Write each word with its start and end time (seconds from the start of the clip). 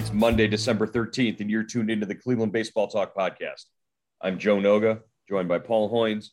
It's 0.00 0.14
Monday, 0.14 0.48
December 0.48 0.86
13th, 0.86 1.40
and 1.40 1.50
you're 1.50 1.62
tuned 1.62 1.90
into 1.90 2.06
the 2.06 2.14
Cleveland 2.14 2.52
Baseball 2.52 2.88
Talk 2.88 3.14
podcast. 3.14 3.66
I'm 4.22 4.38
Joe 4.38 4.56
Noga, 4.56 5.00
joined 5.28 5.46
by 5.46 5.58
Paul 5.58 5.92
Hoynes. 5.92 6.28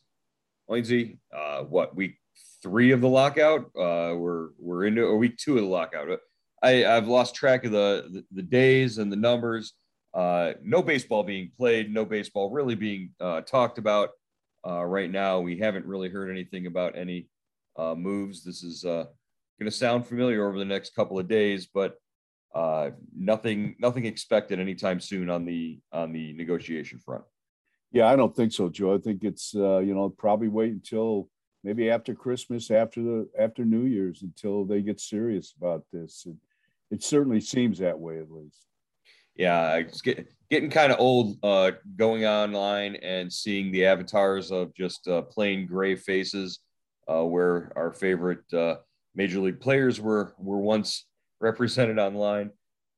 Hoynesy, 0.70 1.18
uh, 1.36 1.64
what, 1.64 1.94
week 1.94 2.16
three 2.62 2.92
of 2.92 3.02
the 3.02 3.10
lockout? 3.10 3.66
Uh, 3.76 4.16
we're 4.16 4.48
we're 4.58 4.86
into 4.86 5.02
or 5.02 5.18
week 5.18 5.36
two 5.36 5.58
of 5.58 5.64
the 5.64 5.68
lockout. 5.68 6.08
I, 6.62 6.86
I've 6.86 7.08
lost 7.08 7.34
track 7.34 7.66
of 7.66 7.72
the, 7.72 8.08
the, 8.10 8.24
the 8.36 8.42
days 8.42 8.96
and 8.96 9.12
the 9.12 9.16
numbers. 9.16 9.74
Uh, 10.14 10.52
no 10.62 10.80
baseball 10.80 11.22
being 11.22 11.50
played, 11.54 11.92
no 11.92 12.06
baseball 12.06 12.50
really 12.50 12.74
being 12.74 13.10
uh, 13.20 13.42
talked 13.42 13.76
about 13.76 14.08
uh, 14.66 14.82
right 14.82 15.10
now. 15.10 15.40
We 15.40 15.58
haven't 15.58 15.84
really 15.84 16.08
heard 16.08 16.30
anything 16.30 16.64
about 16.64 16.96
any 16.96 17.28
uh, 17.76 17.94
moves. 17.94 18.42
This 18.42 18.62
is 18.62 18.86
uh, 18.86 19.04
going 19.60 19.70
to 19.70 19.70
sound 19.70 20.06
familiar 20.06 20.48
over 20.48 20.58
the 20.58 20.64
next 20.64 20.94
couple 20.94 21.18
of 21.18 21.28
days, 21.28 21.66
but 21.66 21.98
uh, 22.54 22.90
nothing 23.16 23.76
nothing 23.78 24.06
expected 24.06 24.58
anytime 24.58 25.00
soon 25.00 25.30
on 25.30 25.44
the 25.44 25.80
on 25.92 26.12
the 26.12 26.32
negotiation 26.32 26.98
front. 26.98 27.24
Yeah, 27.92 28.06
I 28.08 28.16
don't 28.16 28.34
think 28.34 28.52
so, 28.52 28.68
Joe. 28.68 28.94
I 28.94 28.98
think 28.98 29.24
it's 29.24 29.54
uh, 29.54 29.78
you 29.78 29.94
know 29.94 30.08
probably 30.08 30.48
wait 30.48 30.72
until 30.72 31.28
maybe 31.62 31.90
after 31.90 32.14
Christmas, 32.14 32.70
after 32.70 33.02
the 33.02 33.28
after 33.38 33.64
New 33.64 33.84
Year's, 33.84 34.22
until 34.22 34.64
they 34.64 34.82
get 34.82 35.00
serious 35.00 35.54
about 35.56 35.84
this. 35.92 36.26
It, 36.26 36.36
it 36.90 37.02
certainly 37.02 37.40
seems 37.40 37.78
that 37.78 37.98
way, 37.98 38.18
at 38.18 38.30
least. 38.30 38.64
Yeah, 39.36 39.76
it's 39.76 40.00
get, 40.00 40.26
getting 40.50 40.70
kind 40.70 40.90
of 40.90 40.98
old 40.98 41.36
uh, 41.42 41.72
going 41.96 42.26
online 42.26 42.96
and 42.96 43.32
seeing 43.32 43.70
the 43.70 43.84
avatars 43.84 44.50
of 44.50 44.74
just 44.74 45.06
uh, 45.06 45.22
plain 45.22 45.66
gray 45.66 45.94
faces, 45.94 46.60
uh, 47.06 47.24
where 47.24 47.72
our 47.76 47.92
favorite 47.92 48.52
uh, 48.52 48.76
major 49.14 49.38
league 49.38 49.60
players 49.60 50.00
were 50.00 50.34
were 50.38 50.58
once 50.58 51.04
represented 51.40 51.98
online. 51.98 52.50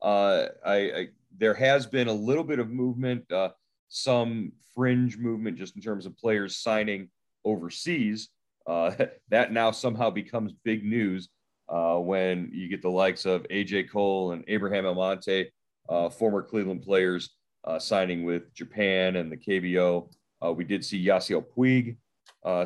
Uh, 0.02 0.46
I, 0.64 0.74
I, 0.74 1.08
there 1.36 1.54
has 1.54 1.86
been 1.86 2.08
a 2.08 2.12
little 2.12 2.44
bit 2.44 2.58
of 2.58 2.70
movement, 2.70 3.30
uh, 3.30 3.50
some 3.88 4.52
fringe 4.74 5.18
movement, 5.18 5.58
just 5.58 5.76
in 5.76 5.82
terms 5.82 6.06
of 6.06 6.16
players 6.16 6.56
signing 6.56 7.08
overseas. 7.44 8.28
Uh, 8.66 8.92
that 9.28 9.52
now 9.52 9.70
somehow 9.70 10.10
becomes 10.10 10.52
big 10.64 10.84
news 10.84 11.28
uh, 11.68 11.96
when 11.96 12.50
you 12.52 12.68
get 12.68 12.82
the 12.82 12.90
likes 12.90 13.24
of 13.26 13.42
AJ 13.44 13.90
Cole 13.90 14.32
and 14.32 14.44
Abraham 14.48 14.86
Almonte, 14.86 15.50
uh, 15.88 16.08
former 16.08 16.42
Cleveland 16.42 16.82
players, 16.82 17.30
uh, 17.64 17.78
signing 17.78 18.24
with 18.24 18.52
Japan 18.54 19.16
and 19.16 19.30
the 19.30 19.36
KBO. 19.36 20.08
we 20.54 20.64
did 20.64 20.84
see 20.84 21.04
Yasiel 21.04 21.44
Puig 21.44 21.96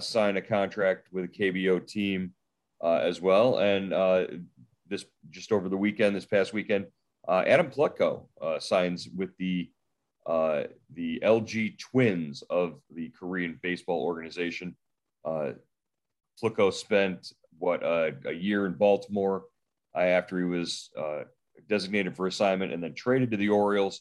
sign 0.01 0.37
a 0.37 0.43
contract 0.43 1.09
with 1.13 1.25
a 1.25 1.29
KBO 1.29 1.85
team 1.85 2.33
as 2.83 3.21
well, 3.21 3.59
and 3.59 3.93
this 4.89 5.05
just 5.31 5.53
over 5.53 5.69
the 5.69 5.77
weekend, 5.77 6.15
this 6.15 6.27
past 6.27 6.53
weekend. 6.53 6.87
Uh, 7.27 7.43
Adam 7.47 7.71
Plutko 7.71 8.27
uh, 8.41 8.59
signs 8.59 9.09
with 9.15 9.37
the 9.39 9.71
uh, 10.27 10.65
the 10.95 11.21
LG 11.23 11.79
Twins 11.79 12.43
of 12.49 12.81
the 12.95 13.11
Korean 13.11 13.59
baseball 13.63 14.03
organization. 14.03 14.75
Uh, 15.25 15.53
Plutko 16.43 16.73
spent 16.73 17.33
what 17.59 17.83
uh, 17.83 18.11
a 18.27 18.33
year 18.33 18.67
in 18.67 18.73
Baltimore 18.73 19.45
uh, 19.95 20.01
after 20.01 20.39
he 20.39 20.45
was 20.45 20.91
uh, 20.99 21.25
designated 21.69 22.17
for 22.17 22.27
assignment 22.27 22.73
and 22.73 22.83
then 22.83 22.95
traded 22.95 23.31
to 23.31 23.37
the 23.37 23.51
Orioles. 23.51 24.01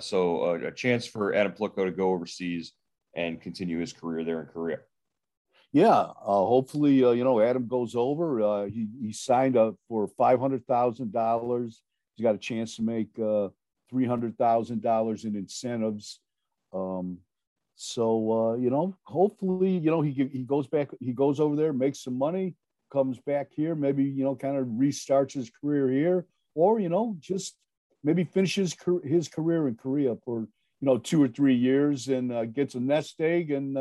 so 0.00 0.54
a 0.54 0.70
chance 0.70 1.06
for 1.06 1.34
Adam 1.34 1.52
Plutko 1.52 1.84
to 1.84 1.90
go 1.90 2.10
overseas 2.10 2.72
and 3.14 3.40
continue 3.40 3.78
his 3.78 3.92
career 3.92 4.24
there 4.24 4.40
in 4.40 4.46
Korea 4.46 4.78
yeah, 5.72 5.88
uh, 6.00 6.14
hopefully, 6.24 7.02
uh, 7.02 7.12
you 7.12 7.24
know, 7.24 7.40
Adam 7.40 7.66
goes 7.66 7.94
over. 7.94 8.42
Uh, 8.42 8.64
he, 8.66 8.88
he 9.00 9.12
signed 9.12 9.56
up 9.56 9.74
for 9.88 10.06
$500,000. 10.06 11.74
He's 12.14 12.22
got 12.22 12.34
a 12.34 12.38
chance 12.38 12.76
to 12.76 12.82
make 12.82 13.08
uh, 13.18 13.48
$300,000 13.92 15.24
in 15.24 15.36
incentives. 15.36 16.20
Um, 16.74 17.18
so, 17.74 18.50
uh, 18.50 18.54
you 18.56 18.68
know, 18.68 18.94
hopefully, 19.04 19.78
you 19.78 19.90
know, 19.90 20.02
he, 20.02 20.28
he 20.30 20.42
goes 20.42 20.66
back, 20.66 20.90
he 21.00 21.14
goes 21.14 21.40
over 21.40 21.56
there, 21.56 21.72
makes 21.72 22.04
some 22.04 22.18
money, 22.18 22.54
comes 22.92 23.18
back 23.20 23.48
here, 23.50 23.74
maybe, 23.74 24.04
you 24.04 24.24
know, 24.24 24.36
kind 24.36 24.58
of 24.58 24.66
restarts 24.66 25.32
his 25.32 25.50
career 25.50 25.88
here, 25.88 26.26
or, 26.54 26.80
you 26.80 26.90
know, 26.90 27.16
just 27.18 27.56
maybe 28.04 28.24
finishes 28.24 28.76
his 29.04 29.28
career 29.28 29.68
in 29.68 29.76
Korea 29.76 30.16
for, 30.22 30.40
you 30.40 30.86
know, 30.86 30.98
two 30.98 31.22
or 31.22 31.28
three 31.28 31.54
years 31.54 32.08
and 32.08 32.30
uh, 32.30 32.44
gets 32.44 32.74
a 32.74 32.80
nest 32.80 33.18
egg 33.22 33.50
and, 33.50 33.78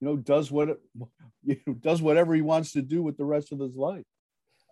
you 0.00 0.08
know, 0.08 0.16
does 0.16 0.50
what 0.50 0.68
you 1.44 1.56
know, 1.66 1.74
does 1.74 2.02
whatever 2.02 2.34
he 2.34 2.42
wants 2.42 2.72
to 2.72 2.82
do 2.82 3.02
with 3.02 3.16
the 3.16 3.24
rest 3.24 3.52
of 3.52 3.60
his 3.60 3.76
life. 3.76 4.04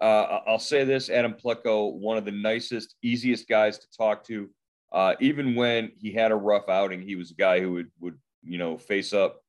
Uh, 0.01 0.41
I'll 0.47 0.59
say 0.59 0.85
this: 0.85 1.11
Adam 1.11 1.35
Plutko, 1.35 1.95
one 1.95 2.17
of 2.17 2.25
the 2.25 2.33
nicest, 2.33 2.97
easiest 3.03 3.49
guys 3.49 3.79
to 3.79 3.87
talk 3.97 4.25
to. 4.27 4.51
Uh, 4.91 5.15
even 5.21 5.55
when 5.55 5.93
he 5.97 6.13
had 6.13 6.33
a 6.33 6.37
rough 6.37 6.69
outing, 6.69 7.01
he 7.01 7.17
was 7.17 7.31
a 7.31 7.35
guy 7.35 7.61
who 7.61 7.73
would 7.73 7.91
would 8.01 8.19
you 8.43 8.59
know 8.59 8.77
face 8.77 9.13
up 9.13 9.43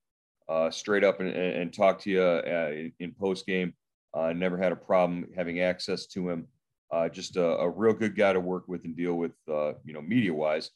uh, 0.47 0.69
straight 0.69 1.03
up 1.03 1.19
and, 1.19 1.29
and, 1.29 1.73
talk 1.73 2.00
to 2.00 2.09
you 2.09 2.22
uh, 2.22 2.69
in, 2.72 2.91
in 3.00 3.12
post 3.12 3.45
game. 3.45 3.73
Uh, 4.13 4.33
never 4.33 4.57
had 4.57 4.72
a 4.72 4.75
problem 4.75 5.25
having 5.35 5.62
access 5.62 6.06
to 6.06 6.29
him. 6.29 6.47
Uh, 6.91 7.09
just 7.09 7.38
a, 7.38 7.57
a, 7.57 7.69
real 7.69 7.94
good 7.94 8.16
guy 8.16 8.31
to 8.31 8.39
work 8.39 8.67
with 8.67 8.83
and 8.83 8.95
deal 8.95 9.16
with, 9.16 9.31
you 9.47 9.94
know, 9.94 10.01
media 10.01 10.31
wise. 10.31 10.69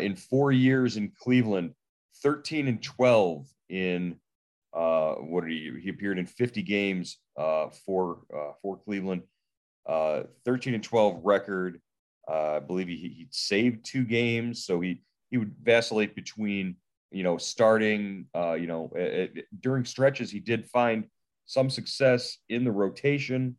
in 0.00 0.16
four 0.16 0.52
years 0.52 0.96
in 0.96 1.12
Cleveland, 1.20 1.74
13 2.22 2.68
and 2.68 2.82
12 2.82 3.46
in 3.68 4.16
uh, 4.72 5.14
what 5.14 5.44
did 5.44 5.52
he? 5.52 5.80
He 5.82 5.88
appeared 5.90 6.18
in 6.18 6.26
50 6.26 6.62
games 6.62 7.18
uh, 7.36 7.68
for 7.84 8.20
uh, 8.34 8.52
for 8.62 8.78
Cleveland. 8.78 9.22
Uh, 9.86 10.24
13 10.44 10.74
and 10.74 10.84
12 10.84 11.20
record. 11.24 11.80
Uh, 12.28 12.56
I 12.56 12.58
believe 12.60 12.86
he 12.86 12.96
he 12.96 13.26
saved 13.30 13.84
two 13.84 14.04
games, 14.04 14.64
so 14.64 14.80
he 14.80 15.02
he 15.30 15.38
would 15.38 15.54
vacillate 15.62 16.14
between 16.14 16.76
you 17.10 17.22
know 17.22 17.36
starting. 17.38 18.26
Uh, 18.34 18.52
you 18.52 18.66
know, 18.66 18.92
during 19.60 19.84
stretches, 19.84 20.30
he 20.30 20.38
did 20.38 20.66
find 20.66 21.06
some 21.46 21.68
success 21.68 22.38
in 22.48 22.64
the 22.64 22.70
rotation. 22.70 23.56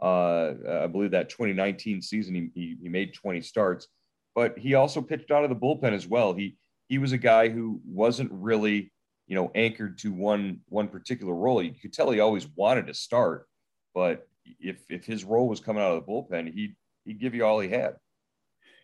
Uh, 0.00 0.54
I 0.82 0.86
believe 0.86 1.12
that 1.12 1.28
2019 1.28 2.02
season 2.02 2.34
he, 2.34 2.50
he, 2.54 2.76
he 2.82 2.88
made 2.88 3.14
20 3.14 3.40
starts, 3.42 3.88
but 4.34 4.58
he 4.58 4.74
also 4.74 5.00
pitched 5.00 5.30
out 5.30 5.44
of 5.44 5.50
the 5.50 5.56
bullpen 5.56 5.92
as 5.92 6.06
well. 6.06 6.32
He 6.32 6.56
he 6.88 6.98
was 6.98 7.12
a 7.12 7.18
guy 7.18 7.48
who 7.48 7.80
wasn't 7.86 8.30
really 8.32 8.92
you 9.26 9.34
know, 9.34 9.50
anchored 9.54 9.98
to 9.98 10.12
one 10.12 10.60
one 10.68 10.88
particular 10.88 11.34
role. 11.34 11.62
You 11.62 11.72
could 11.72 11.92
tell 11.92 12.10
he 12.10 12.20
always 12.20 12.46
wanted 12.56 12.86
to 12.88 12.94
start, 12.94 13.46
but 13.94 14.26
if 14.60 14.84
if 14.88 15.04
his 15.04 15.24
role 15.24 15.48
was 15.48 15.60
coming 15.60 15.82
out 15.82 15.92
of 15.92 16.04
the 16.04 16.12
bullpen, 16.12 16.52
he'd 16.52 16.76
he'd 17.04 17.20
give 17.20 17.34
you 17.34 17.44
all 17.44 17.60
he 17.60 17.68
had. 17.68 17.96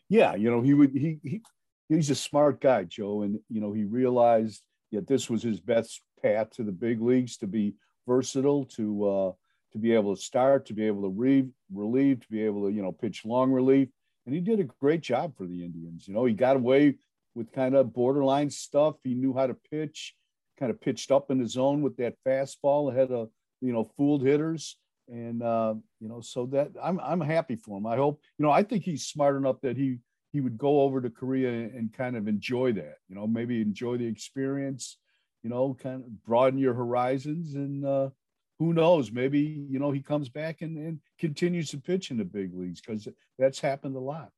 Yeah, 0.09 0.35
you 0.35 0.51
know, 0.51 0.61
he 0.63 0.75
would 0.75 0.93
he, 0.93 1.19
he 1.23 1.43
he's 1.89 2.11
a 2.11 2.15
smart 2.15 2.61
guy, 2.61 2.85
Joe, 2.85 3.23
and 3.23 3.39
you 3.49 3.61
know, 3.61 3.73
he 3.73 3.85
realized 3.85 4.63
that 4.93 5.07
this 5.07 5.31
was 5.31 5.43
his 5.43 5.61
best 5.61 6.03
path 6.23 6.51
to 6.51 6.65
the 6.65 6.73
big 6.73 7.01
leagues 7.01 7.37
to 7.39 7.47
be 7.47 7.75
versatile, 8.07 8.65
to 8.65 9.09
uh 9.09 9.33
to 9.73 9.79
be 9.79 9.93
able 9.93 10.17
to 10.17 10.21
start, 10.21 10.67
to 10.67 10.75
be 10.75 10.85
able 10.87 11.03
to 11.03 11.11
re- 11.11 11.49
relieve, 11.73 12.21
to 12.21 12.29
be 12.29 12.43
able 12.43 12.67
to, 12.67 12.75
you 12.75 12.83
know, 12.83 12.91
pitch 12.91 13.25
long 13.25 13.53
relief. 13.53 13.89
and 14.27 14.35
he 14.35 14.41
did 14.41 14.59
a 14.59 14.65
great 14.65 15.01
job 15.01 15.37
for 15.37 15.47
the 15.47 15.65
Indians. 15.65 16.09
You 16.09 16.15
know, 16.15 16.25
he 16.25 16.35
got 16.35 16.57
away 16.57 16.97
with 17.37 17.53
kind 17.53 17.77
of 17.77 17.93
borderline 17.93 18.51
stuff. 18.51 18.97
He 19.05 19.15
knew 19.15 19.33
how 19.33 19.47
to 19.47 19.55
pitch, 19.55 20.15
kind 20.61 20.71
of 20.71 20.81
pitched 20.81 21.11
up 21.11 21.31
in 21.31 21.39
the 21.39 21.49
zone 21.49 21.83
with 21.83 21.97
that 21.97 22.15
fastball 22.27 22.93
ahead 22.93 23.11
of 23.11 23.31
you 23.61 23.73
know 23.73 23.85
fooled 23.97 24.23
hitters, 24.23 24.77
and 25.09 25.43
uh, 25.43 25.75
you 26.01 26.09
know 26.09 26.21
so 26.21 26.47
that 26.47 26.71
I'm 26.83 27.01
I'm 27.01 27.21
happy 27.21 27.57
for 27.57 27.79
him. 27.79 27.87
I 27.87 27.97
hope 27.97 28.21
you 28.39 28.45
know 28.45 28.53
I 28.53 28.63
think 28.63 28.85
he's 28.85 29.07
smart 29.07 29.37
enough 29.37 29.61
that 29.63 29.77
he 29.77 29.99
he 30.33 30.41
would 30.41 30.59
go 30.59 30.83
over 30.83 31.01
to 31.01 31.11
Korea 31.11 31.51
and 31.51 31.93
kind 31.93 32.17
of 32.17 32.29
enjoy 32.29 32.73
that. 32.75 32.97
You 33.09 33.17
know, 33.17 33.27
maybe 33.27 33.61
enjoy 33.61 33.97
the 33.97 34.07
experience. 34.07 34.99
You 35.43 35.51
know, 35.51 35.77
kind 35.81 36.05
of 36.05 36.25
broaden 36.25 36.59
your 36.59 36.75
horizons 36.75 37.55
and. 37.55 37.85
Uh, 37.85 38.11
who 38.59 38.75
knows? 38.75 39.11
Maybe 39.11 39.41
you 39.71 39.79
know 39.79 39.91
he 39.91 40.03
comes 40.03 40.29
back 40.29 40.61
and, 40.61 40.77
and 40.77 41.01
continues 41.19 41.71
to 41.71 41.79
pitch 41.79 42.11
in 42.11 42.19
the 42.19 42.27
big 42.27 42.55
leagues 42.55 42.83
because 42.83 43.09
that's 43.39 43.59
happened 43.59 43.97
a 43.97 44.01
lot. 44.01 44.29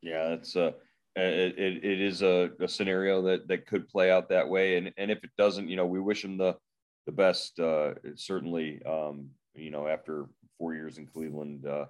Yeah, 0.00 0.28
it's 0.28 0.56
uh, 0.56 0.72
it, 1.18 1.58
it, 1.58 1.84
it 1.84 2.00
is 2.00 2.22
a, 2.22 2.50
a, 2.60 2.68
scenario 2.68 3.22
that 3.22 3.48
that 3.48 3.66
could 3.66 3.88
play 3.88 4.10
out 4.10 4.28
that 4.28 4.48
way, 4.48 4.76
and 4.76 4.92
and 4.96 5.10
if 5.10 5.22
it 5.24 5.30
doesn't, 5.36 5.68
you 5.68 5.76
know, 5.76 5.86
we 5.86 6.00
wish 6.00 6.24
him 6.24 6.36
the 6.36 6.56
the 7.06 7.12
best. 7.12 7.58
Uh, 7.58 7.94
certainly, 8.16 8.80
um, 8.84 9.30
you 9.54 9.70
know, 9.70 9.88
after 9.88 10.26
four 10.58 10.74
years 10.74 10.98
in 10.98 11.06
Cleveland, 11.06 11.66
uh, 11.66 11.86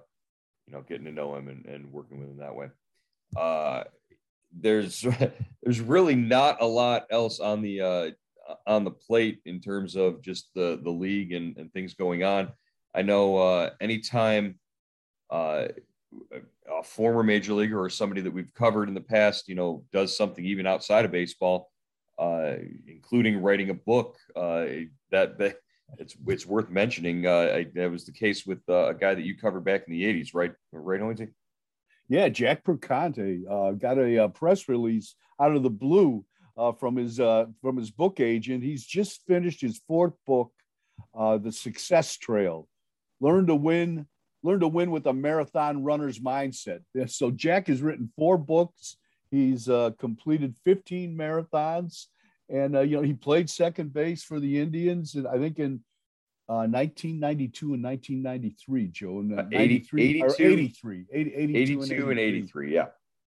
you 0.67 0.73
know, 0.73 0.81
getting 0.81 1.05
to 1.05 1.11
know 1.11 1.35
him 1.35 1.47
and, 1.47 1.65
and 1.65 1.91
working 1.91 2.19
with 2.19 2.29
him 2.29 2.37
that 2.37 2.55
way. 2.55 2.69
Uh, 3.37 3.83
there's 4.57 5.05
there's 5.63 5.81
really 5.81 6.15
not 6.15 6.61
a 6.61 6.65
lot 6.65 7.05
else 7.11 7.39
on 7.39 7.61
the 7.61 7.81
uh, 7.81 8.09
on 8.65 8.83
the 8.83 8.91
plate 8.91 9.39
in 9.45 9.59
terms 9.59 9.95
of 9.95 10.21
just 10.21 10.49
the 10.55 10.79
the 10.83 10.89
league 10.89 11.33
and, 11.33 11.57
and 11.57 11.71
things 11.73 11.93
going 11.93 12.23
on. 12.23 12.51
I 12.95 13.01
know 13.01 13.37
uh, 13.37 13.69
anytime 13.79 14.59
uh, 15.29 15.67
a 16.71 16.83
former 16.83 17.23
major 17.23 17.53
leaguer 17.53 17.81
or 17.81 17.89
somebody 17.89 18.21
that 18.21 18.31
we've 18.31 18.53
covered 18.53 18.87
in 18.87 18.95
the 18.95 19.01
past, 19.01 19.47
you 19.47 19.55
know, 19.55 19.83
does 19.93 20.15
something 20.15 20.45
even 20.45 20.65
outside 20.65 21.05
of 21.05 21.11
baseball, 21.11 21.69
uh, 22.17 22.55
including 22.87 23.41
writing 23.41 23.69
a 23.69 23.73
book, 23.73 24.17
uh, 24.35 24.65
that, 25.11 25.37
that 25.37 25.57
it's 25.97 26.15
it's 26.27 26.45
worth 26.45 26.69
mentioning. 26.69 27.25
Uh, 27.25 27.51
I, 27.55 27.67
that 27.75 27.89
was 27.89 28.05
the 28.05 28.11
case 28.11 28.45
with 28.45 28.59
uh, 28.69 28.89
a 28.89 28.93
guy 28.93 29.15
that 29.15 29.23
you 29.23 29.37
covered 29.37 29.63
back 29.65 29.83
in 29.87 29.93
the 29.93 30.03
'80s, 30.03 30.33
right? 30.33 30.53
Right, 30.71 31.01
Hoynesy? 31.01 31.29
Yeah, 32.07 32.29
Jack 32.29 32.63
Perconte 32.63 33.45
uh, 33.49 33.71
got 33.71 33.97
a, 33.97 34.23
a 34.23 34.29
press 34.29 34.67
release 34.67 35.15
out 35.39 35.55
of 35.55 35.63
the 35.63 35.69
blue 35.69 36.25
uh, 36.57 36.73
from 36.73 36.95
his 36.95 37.19
uh, 37.19 37.45
from 37.61 37.77
his 37.77 37.91
book 37.91 38.19
agent. 38.19 38.63
He's 38.63 38.85
just 38.85 39.25
finished 39.25 39.61
his 39.61 39.81
fourth 39.87 40.13
book, 40.27 40.51
uh, 41.17 41.37
The 41.37 41.51
Success 41.51 42.17
Trail. 42.17 42.67
Learn 43.21 43.47
to 43.47 43.55
win, 43.55 44.07
learn 44.43 44.59
to 44.61 44.67
win 44.67 44.91
with 44.91 45.05
a 45.05 45.13
marathon 45.13 45.83
runner's 45.83 46.19
mindset. 46.19 46.81
So 47.07 47.31
Jack 47.31 47.67
has 47.67 47.81
written 47.81 48.11
four 48.15 48.37
books. 48.37 48.97
He's 49.31 49.69
uh, 49.69 49.91
completed 49.99 50.55
15 50.65 51.15
marathons, 51.15 52.05
and 52.49 52.75
uh, 52.75 52.81
you 52.81 52.97
know 52.97 53.03
he 53.03 53.13
played 53.13 53.49
second 53.49 53.93
base 53.93 54.23
for 54.23 54.39
the 54.39 54.59
Indians, 54.59 55.15
and 55.15 55.27
I 55.27 55.37
think 55.37 55.59
in 55.59 55.81
1992 56.47 57.71
uh, 57.71 57.73
and 57.75 57.83
1993, 57.83 58.87
Joe. 58.87 59.23
83, 59.51 60.03
82, 60.09 60.43
83, 60.43 61.05
80, 61.11 61.35
82, 61.35 61.83
82 61.83 62.09
and 62.09 62.19
83, 62.19 62.73
yeah. 62.73 62.85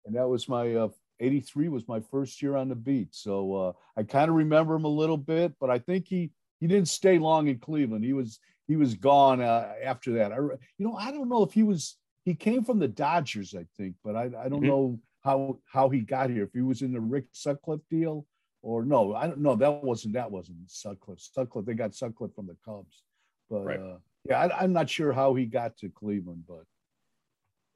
And 0.05 0.15
that 0.15 0.29
was 0.29 0.49
my 0.49 0.89
83 1.21 1.69
was 1.69 1.89
my 1.89 2.01
first 2.11 2.43
year 2.43 2.57
on 2.57 2.69
the 2.69 2.75
beat. 2.75 3.15
So 3.15 3.55
uh, 3.55 3.73
I 3.97 4.03
kind 4.03 4.29
of 4.29 4.37
remember 4.37 4.75
him 4.75 4.85
a 4.85 4.89
little 4.89 5.17
bit, 5.17 5.55
but 5.61 5.71
I 5.71 5.79
think 5.79 6.07
he 6.09 6.31
he 6.61 6.67
didn't 6.67 6.89
stay 6.89 7.19
long 7.19 7.49
in 7.49 7.59
Cleveland. 7.59 8.05
He 8.05 8.13
was 8.13 8.39
he 8.67 8.77
was 8.77 8.95
gone 8.95 9.41
uh, 9.41 9.73
after 9.83 10.13
that. 10.15 10.33
I, 10.33 10.37
you 10.37 10.59
know, 10.79 10.97
I 10.97 11.11
don't 11.11 11.29
know 11.29 11.43
if 11.43 11.53
he 11.53 11.63
was 11.63 11.97
he 12.25 12.35
came 12.35 12.65
from 12.65 12.79
the 12.79 12.89
Dodgers, 12.89 13.55
I 13.55 13.67
think, 13.77 13.95
but 14.05 14.17
I, 14.17 14.25
I 14.25 14.49
don't 14.49 14.61
mm-hmm. 14.61 14.67
know 14.67 15.01
how 15.23 15.59
how 15.71 15.89
he 15.89 16.01
got 16.01 16.31
here. 16.31 16.45
If 16.45 16.53
he 16.53 16.63
was 16.63 16.83
in 16.83 16.93
the 16.93 17.01
Rick 17.01 17.27
Sutcliffe 17.33 17.83
deal 17.91 18.27
or 18.63 18.85
no, 18.85 19.15
I 19.15 19.27
don't 19.27 19.41
know. 19.41 19.55
That 19.55 19.85
wasn't 19.85 20.15
that 20.15 20.31
wasn't 20.31 20.59
Sutcliffe. 20.67 21.21
Sutcliffe 21.21 21.67
they 21.67 21.75
got 21.75 21.95
Sutcliffe 21.95 22.35
from 22.35 22.47
the 22.47 22.57
Cubs, 22.65 23.03
but 23.49 23.65
right. 23.65 23.81
uh, 23.81 23.99
yeah, 24.29 24.41
I, 24.41 24.63
I'm 24.63 24.73
not 24.73 24.91
sure 24.91 25.13
how 25.13 25.35
he 25.35 25.47
got 25.47 25.77
to 25.79 25.89
Cleveland, 25.89 26.45
but 26.49 26.65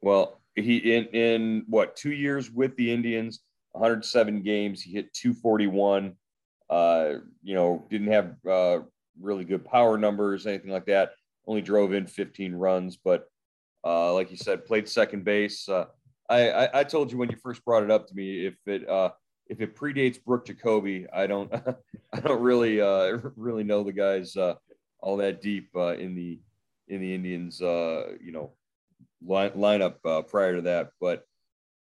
well, 0.01 0.41
he 0.55 0.77
in 0.77 1.05
in 1.07 1.63
what 1.67 1.95
two 1.95 2.11
years 2.11 2.51
with 2.51 2.75
the 2.75 2.91
Indians, 2.91 3.41
107 3.71 4.41
games. 4.41 4.81
He 4.81 4.91
hit 4.91 5.13
241. 5.13 6.13
Uh, 6.69 7.15
you 7.43 7.53
know, 7.53 7.85
didn't 7.89 8.11
have 8.11 8.35
uh, 8.49 8.79
really 9.19 9.45
good 9.45 9.65
power 9.65 9.97
numbers, 9.97 10.47
anything 10.47 10.71
like 10.71 10.85
that. 10.85 11.11
Only 11.47 11.61
drove 11.61 11.93
in 11.93 12.07
15 12.07 12.53
runs, 12.53 12.97
but 12.97 13.27
uh, 13.83 14.13
like 14.13 14.31
you 14.31 14.37
said, 14.37 14.65
played 14.65 14.87
second 14.87 15.23
base. 15.23 15.67
Uh, 15.67 15.85
I, 16.29 16.49
I, 16.49 16.79
I 16.79 16.83
told 16.83 17.11
you 17.11 17.17
when 17.17 17.29
you 17.29 17.37
first 17.37 17.65
brought 17.65 17.83
it 17.83 17.91
up 17.91 18.07
to 18.07 18.15
me, 18.15 18.45
if 18.45 18.55
it 18.65 18.87
uh, 18.87 19.09
if 19.47 19.59
it 19.59 19.75
predates 19.75 20.23
Brook 20.23 20.45
Jacoby, 20.45 21.07
I 21.11 21.27
don't 21.27 21.51
I 22.13 22.19
don't 22.19 22.41
really 22.41 22.79
uh, 22.79 23.17
really 23.35 23.63
know 23.63 23.83
the 23.83 23.91
guys 23.91 24.37
uh, 24.37 24.55
all 24.99 25.17
that 25.17 25.41
deep 25.41 25.69
uh, 25.75 25.95
in 25.95 26.15
the 26.15 26.39
in 26.87 27.01
the 27.01 27.13
Indians 27.13 27.61
uh, 27.61 28.13
you 28.21 28.31
know 28.31 28.53
line, 29.25 29.51
lineup 29.51 30.27
prior 30.27 30.55
to 30.55 30.61
that. 30.63 30.91
But 31.01 31.25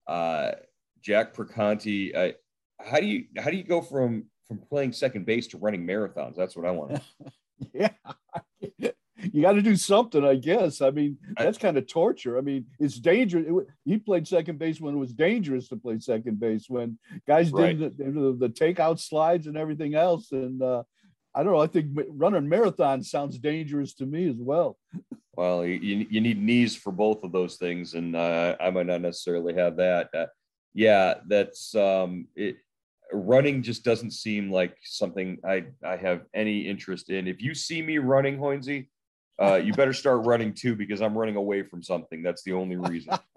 uh, 0.07 0.53
Jack 1.01 1.33
Perconte, 1.33 2.15
I, 2.15 2.33
how 2.79 2.99
do 2.99 3.05
you 3.05 3.25
how 3.37 3.51
do 3.51 3.57
you 3.57 3.63
go 3.63 3.81
from 3.81 4.25
from 4.49 4.57
playing 4.57 4.91
second 4.91 5.25
base 5.25 5.47
to 5.47 5.57
running 5.57 5.87
marathons? 5.87 6.35
That's 6.35 6.57
what 6.57 6.65
I 6.65 6.71
want. 6.71 6.95
To. 6.95 7.01
Yeah. 7.73 7.89
you 9.33 9.41
got 9.41 9.51
to 9.51 9.61
do 9.61 9.75
something, 9.75 10.23
I 10.23 10.35
guess. 10.35 10.81
I 10.81 10.91
mean, 10.91 11.17
that's 11.37 11.57
kind 11.57 11.77
of 11.77 11.87
torture. 11.87 12.37
I 12.37 12.41
mean, 12.41 12.67
it's 12.79 12.97
dangerous. 12.99 13.45
It, 13.47 13.67
he 13.83 13.97
played 13.97 14.27
second 14.27 14.59
base 14.59 14.79
when 14.79 14.95
it 14.95 14.97
was 14.97 15.11
dangerous 15.11 15.67
to 15.69 15.75
play 15.75 15.99
second 15.99 16.39
base 16.39 16.69
when 16.69 16.97
guys 17.27 17.51
right. 17.51 17.77
did 17.77 17.97
the, 17.97 18.03
the, 18.05 18.47
the, 18.47 18.49
takeout 18.49 18.99
slides 18.99 19.47
and 19.47 19.57
everything 19.57 19.93
else. 19.93 20.31
And 20.31 20.61
uh, 20.61 20.83
I 21.35 21.43
don't 21.43 21.53
know. 21.53 21.61
I 21.61 21.67
think 21.67 21.97
running 22.09 22.49
marathons 22.49 23.05
sounds 23.05 23.37
dangerous 23.37 23.93
to 23.95 24.05
me 24.05 24.29
as 24.29 24.37
well. 24.37 24.77
Well, 25.35 25.65
you, 25.65 26.05
you 26.09 26.19
need 26.19 26.43
knees 26.43 26.75
for 26.75 26.91
both 26.91 27.23
of 27.23 27.31
those 27.31 27.55
things, 27.55 27.93
and 27.93 28.13
uh, 28.13 28.57
I 28.59 28.71
might 28.71 28.87
not 28.87 28.99
necessarily 28.99 29.53
have 29.53 29.77
that. 29.77 30.09
Uh, 30.13 30.25
yeah, 30.73 31.13
that's 31.27 31.73
um, 31.75 32.27
it. 32.35 32.57
Running 33.11 33.63
just 33.63 33.83
doesn't 33.83 34.11
seem 34.11 34.51
like 34.51 34.77
something 34.83 35.39
I 35.43 35.65
I 35.83 35.97
have 35.97 36.25
any 36.33 36.67
interest 36.67 37.09
in. 37.09 37.27
If 37.27 37.41
you 37.41 37.55
see 37.55 37.81
me 37.81 37.97
running, 37.97 38.37
Hoynesy, 38.37 38.87
uh, 39.41 39.55
you 39.55 39.73
better 39.73 39.93
start 39.93 40.25
running 40.25 40.53
too 40.53 40.75
because 40.75 41.01
I'm 41.01 41.17
running 41.17 41.35
away 41.35 41.63
from 41.63 41.81
something. 41.81 42.21
That's 42.21 42.43
the 42.43 42.53
only 42.53 42.75
reason. 42.75 43.17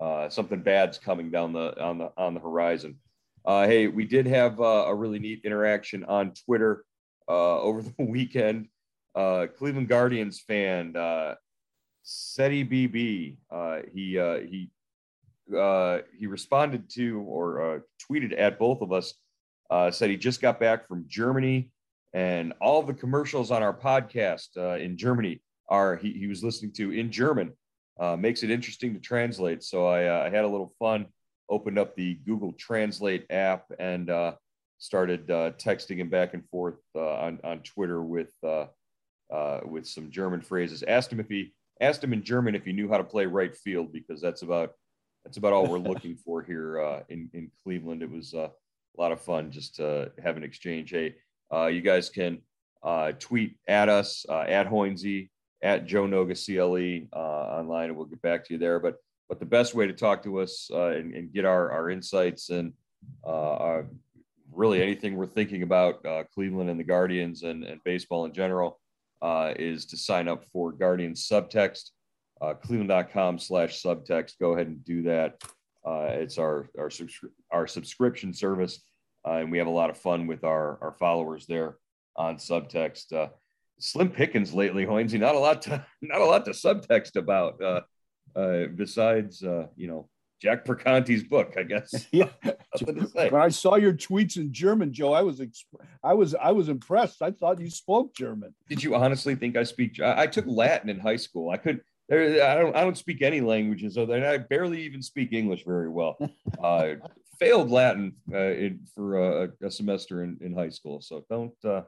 Uh, 0.00 0.28
something 0.28 0.60
bad's 0.60 0.98
coming 0.98 1.30
down 1.30 1.52
the 1.52 1.80
on 1.80 1.98
the 1.98 2.10
on 2.18 2.34
the 2.34 2.40
horizon. 2.40 2.98
Uh, 3.46 3.66
hey, 3.66 3.86
we 3.86 4.04
did 4.04 4.26
have 4.26 4.60
uh, 4.60 4.84
a 4.86 4.94
really 4.94 5.18
neat 5.18 5.40
interaction 5.44 6.04
on 6.04 6.32
Twitter 6.32 6.84
uh, 7.28 7.60
over 7.60 7.82
the 7.98 8.04
weekend. 8.04 8.68
Uh, 9.14 9.46
Cleveland 9.56 9.88
Guardians 9.88 10.40
fan, 10.40 10.96
uh, 10.96 11.36
Seti 12.02 12.64
BB, 12.64 13.36
uh, 13.50 13.86
he 13.92 14.18
uh, 14.18 14.40
he 14.40 14.70
uh, 15.52 15.98
he 16.16 16.26
responded 16.26 16.88
to 16.90 17.20
or 17.20 17.76
uh, 17.76 17.78
tweeted 18.10 18.38
at 18.38 18.58
both 18.58 18.80
of 18.80 18.92
us. 18.92 19.14
Uh, 19.70 19.90
said 19.90 20.10
he 20.10 20.16
just 20.16 20.42
got 20.42 20.60
back 20.60 20.86
from 20.86 21.04
Germany, 21.08 21.70
and 22.12 22.52
all 22.60 22.82
the 22.82 22.94
commercials 22.94 23.50
on 23.50 23.62
our 23.62 23.76
podcast 23.76 24.48
uh, 24.56 24.76
in 24.76 24.96
Germany 24.96 25.42
are 25.68 25.96
he, 25.96 26.12
he 26.12 26.26
was 26.26 26.44
listening 26.44 26.72
to 26.72 26.92
in 26.92 27.10
German. 27.10 27.52
Uh, 27.98 28.16
makes 28.16 28.42
it 28.42 28.50
interesting 28.50 28.92
to 28.92 29.00
translate. 29.00 29.62
So 29.62 29.86
I, 29.86 30.26
I 30.26 30.28
had 30.28 30.44
a 30.44 30.48
little 30.48 30.74
fun. 30.78 31.06
Opened 31.48 31.78
up 31.78 31.94
the 31.94 32.14
Google 32.26 32.52
Translate 32.52 33.26
app 33.30 33.66
and 33.78 34.10
started 34.78 35.28
texting 35.28 35.98
him 35.98 36.08
back 36.08 36.34
and 36.34 36.48
forth 36.48 36.78
on 36.94 37.38
on 37.44 37.60
Twitter 37.60 38.02
with 38.02 38.32
with 39.64 39.86
some 39.86 40.10
German 40.10 40.40
phrases. 40.40 40.82
Asked 40.82 41.12
him 41.12 41.20
if 41.20 41.28
he 41.28 41.54
asked 41.80 42.02
him 42.02 42.12
in 42.12 42.22
German 42.22 42.54
if 42.54 42.64
he 42.64 42.72
knew 42.72 42.88
how 42.88 42.98
to 42.98 43.04
play 43.04 43.26
right 43.26 43.54
field 43.56 43.92
because 43.92 44.20
that's 44.20 44.42
about 44.42 44.72
that's 45.24 45.36
about 45.36 45.52
all 45.52 45.66
we're 45.66 45.78
looking 45.90 46.16
for 46.16 46.42
here 46.42 46.80
uh, 46.80 47.00
in 47.08 47.30
in 47.32 47.50
Cleveland. 47.62 48.02
It 48.02 48.10
was 48.10 48.34
uh, 48.34 48.48
a 48.48 49.00
lot 49.00 49.12
of 49.12 49.20
fun 49.20 49.50
just 49.50 49.76
to 49.76 50.12
have 50.22 50.36
an 50.36 50.44
exchange. 50.44 50.90
Hey, 50.90 51.16
uh, 51.52 51.66
you 51.66 51.80
guys 51.80 52.10
can 52.10 52.38
uh, 52.82 53.12
tweet 53.12 53.56
at 53.66 53.88
us 53.88 54.26
uh, 54.28 54.42
at 54.42 54.68
Hoynesy 54.68 55.30
at 55.62 55.86
Joe 55.86 56.04
Noga 56.04 56.34
CLE 56.34 57.08
uh, 57.18 57.58
online, 57.58 57.88
and 57.88 57.96
we'll 57.96 58.06
get 58.06 58.22
back 58.22 58.44
to 58.46 58.54
you 58.54 58.58
there. 58.58 58.78
But 58.78 58.96
but 59.28 59.40
the 59.40 59.46
best 59.46 59.74
way 59.74 59.86
to 59.86 59.94
talk 59.94 60.22
to 60.24 60.40
us 60.40 60.68
and, 60.70 61.14
and, 61.14 61.32
get 61.32 61.46
our 61.46 61.72
our 61.72 61.88
insights 61.88 62.50
and 62.50 62.74
our, 63.24 63.86
really 64.52 64.82
anything 64.82 65.16
we're 65.16 65.26
thinking 65.26 65.62
about 65.62 66.04
Cleveland 66.32 66.70
and 66.70 66.78
the 66.78 66.84
Guardians 66.84 67.42
and, 67.42 67.64
and 67.64 67.82
baseball 67.84 68.26
in 68.26 68.32
general 68.32 68.78
is 69.58 69.86
to 69.86 69.96
sign 69.96 70.28
up 70.28 70.44
for 70.52 70.70
Guardians 70.70 71.26
Subtext 71.26 71.90
uh, 72.44 72.54
cleveland.com 72.54 73.38
slash 73.38 73.82
subtext. 73.82 74.38
Go 74.40 74.52
ahead 74.52 74.66
and 74.66 74.84
do 74.84 75.02
that. 75.02 75.42
Uh, 75.84 76.06
it's 76.10 76.38
our, 76.38 76.68
our, 76.78 76.88
subscri- 76.88 77.30
our 77.50 77.66
subscription 77.66 78.32
service. 78.32 78.80
Uh, 79.26 79.34
and 79.34 79.50
we 79.50 79.58
have 79.58 79.66
a 79.66 79.70
lot 79.70 79.90
of 79.90 79.96
fun 79.96 80.26
with 80.26 80.44
our, 80.44 80.78
our 80.82 80.92
followers 80.92 81.46
there 81.46 81.76
on 82.16 82.36
subtext. 82.36 83.12
Uh, 83.12 83.28
Slim 83.78 84.10
Pickens 84.10 84.54
lately, 84.54 84.86
Hoynesy, 84.86 85.18
not 85.18 85.34
a 85.34 85.38
lot 85.38 85.62
to, 85.62 85.84
not 86.02 86.20
a 86.20 86.24
lot 86.24 86.44
to 86.44 86.52
subtext 86.52 87.16
about 87.16 87.62
uh, 87.62 87.80
uh, 88.36 88.66
besides, 88.74 89.42
you 89.42 89.86
know, 89.86 90.08
Jack 90.44 90.66
Perconte's 90.66 91.22
book, 91.22 91.54
I 91.56 91.62
guess. 91.62 92.06
yeah. 92.12 92.28
When 92.84 93.34
I 93.40 93.48
saw 93.48 93.76
your 93.76 93.92
tweets 93.92 94.36
in 94.36 94.52
German, 94.52 94.92
Joe, 94.92 95.12
I 95.12 95.22
was 95.22 95.40
I 96.02 96.12
was 96.12 96.34
I 96.34 96.50
was 96.50 96.68
impressed. 96.68 97.22
I 97.22 97.30
thought 97.30 97.60
you 97.60 97.70
spoke 97.70 98.14
German. 98.14 98.52
Did 98.68 98.82
you 98.82 98.96
honestly 98.96 99.36
think 99.36 99.56
I 99.56 99.62
speak? 99.62 100.00
I 100.00 100.26
took 100.26 100.44
Latin 100.46 100.90
in 100.90 100.98
high 100.98 101.16
school. 101.16 101.50
I 101.50 101.56
could. 101.56 101.80
I 102.12 102.54
don't. 102.56 102.76
I 102.76 102.82
don't 102.82 102.98
speak 102.98 103.22
any 103.22 103.40
languages, 103.40 103.96
other 103.96 104.14
than 104.14 104.24
I 104.24 104.36
barely 104.38 104.82
even 104.82 105.00
speak 105.00 105.32
English 105.32 105.64
very 105.64 105.88
well. 105.88 106.18
Uh, 106.62 106.94
failed 107.38 107.70
Latin 107.70 108.14
uh, 108.32 108.38
in, 108.38 108.80
for 108.94 109.44
a, 109.44 109.48
a, 109.62 109.70
semester 109.70 110.22
in, 110.22 110.38
in 110.40 110.54
high 110.54 110.68
school, 110.68 111.00
so 111.00 111.24
don't 111.30 111.54
uh, 111.64 111.82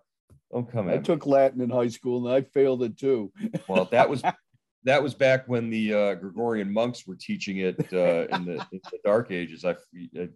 don't 0.53 0.71
come. 0.71 0.89
I 0.89 0.99
took 0.99 1.27
Latin 1.27 1.61
in 1.61 1.71
high 1.71 1.89
school 1.89 2.27
and 2.27 2.35
I 2.35 2.43
failed 2.49 2.83
it 2.83 2.99
too. 2.99 3.33
well, 3.69 3.87
that 3.87 4.09
was 4.09 4.23
that 4.85 5.03
was 5.03 5.15
back 5.15 5.49
when 5.49 5.71
the 5.71 5.93
uh, 5.93 6.15
Gregorian 6.15 6.73
monks 6.73 7.07
were 7.07 7.17
teaching 7.17 7.59
it 7.59 7.79
uh, 7.93 8.27
in, 8.35 8.45
the, 8.45 8.67
in, 8.73 8.81
the, 8.91 8.99
Dark 9.05 9.31
Ages. 9.31 9.65
I, 9.65 9.75
I, 10.19 10.29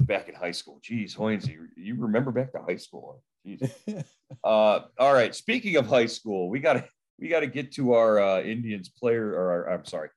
back 0.00 0.28
in 0.28 0.34
high 0.34 0.52
school. 0.52 0.80
Geez, 0.82 1.14
Hoynes, 1.14 1.48
you 1.76 1.94
remember 1.96 2.32
back 2.32 2.52
to 2.52 2.62
high 2.66 2.76
school? 2.76 3.22
Jeez. 3.46 3.70
Uh, 4.44 4.82
all 4.98 5.14
right. 5.14 5.34
Speaking 5.34 5.76
of 5.76 5.86
high 5.86 6.04
school, 6.04 6.50
we 6.50 6.60
got 6.60 6.74
to 6.74 6.84
we 7.18 7.28
got 7.28 7.40
to 7.40 7.46
get 7.46 7.72
to 7.72 7.94
our 7.94 8.20
uh, 8.20 8.40
Indians 8.40 8.88
player, 8.88 9.30
or 9.30 9.50
our, 9.50 9.70
I'm 9.70 9.84
sorry, 9.84 10.10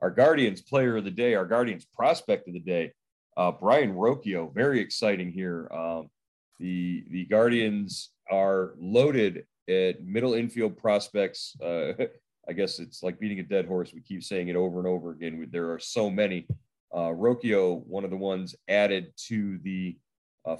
our 0.00 0.10
Guardians 0.10 0.60
player 0.60 0.96
of 0.96 1.04
the 1.04 1.10
day, 1.10 1.34
our 1.34 1.46
Guardians 1.46 1.84
prospect 1.84 2.48
of 2.48 2.54
the 2.54 2.60
day, 2.60 2.92
uh, 3.36 3.52
Brayan 3.52 3.94
Rocchio. 3.94 4.52
Very 4.54 4.80
exciting 4.80 5.30
here. 5.30 5.68
Um, 5.72 6.10
the 6.58 7.04
the 7.10 7.24
Guardians 7.26 8.10
are 8.30 8.74
loaded 8.78 9.44
at 9.68 10.02
middle 10.02 10.34
infield 10.34 10.76
prospects. 10.76 11.56
Uh, 11.62 11.92
I 12.48 12.52
guess 12.52 12.78
it's 12.78 13.02
like 13.02 13.20
beating 13.20 13.40
a 13.40 13.44
dead 13.44 13.66
horse. 13.66 13.92
We 13.92 14.00
keep 14.00 14.24
saying 14.24 14.48
it 14.48 14.56
over 14.56 14.78
and 14.78 14.88
over 14.88 15.10
again. 15.10 15.48
There 15.52 15.72
are 15.72 15.78
so 15.78 16.08
many. 16.08 16.46
Uh, 16.92 17.12
Rocchio, 17.12 17.86
one 17.86 18.04
of 18.04 18.10
the 18.10 18.16
ones 18.16 18.56
added 18.68 19.12
to 19.26 19.58
the 19.58 19.98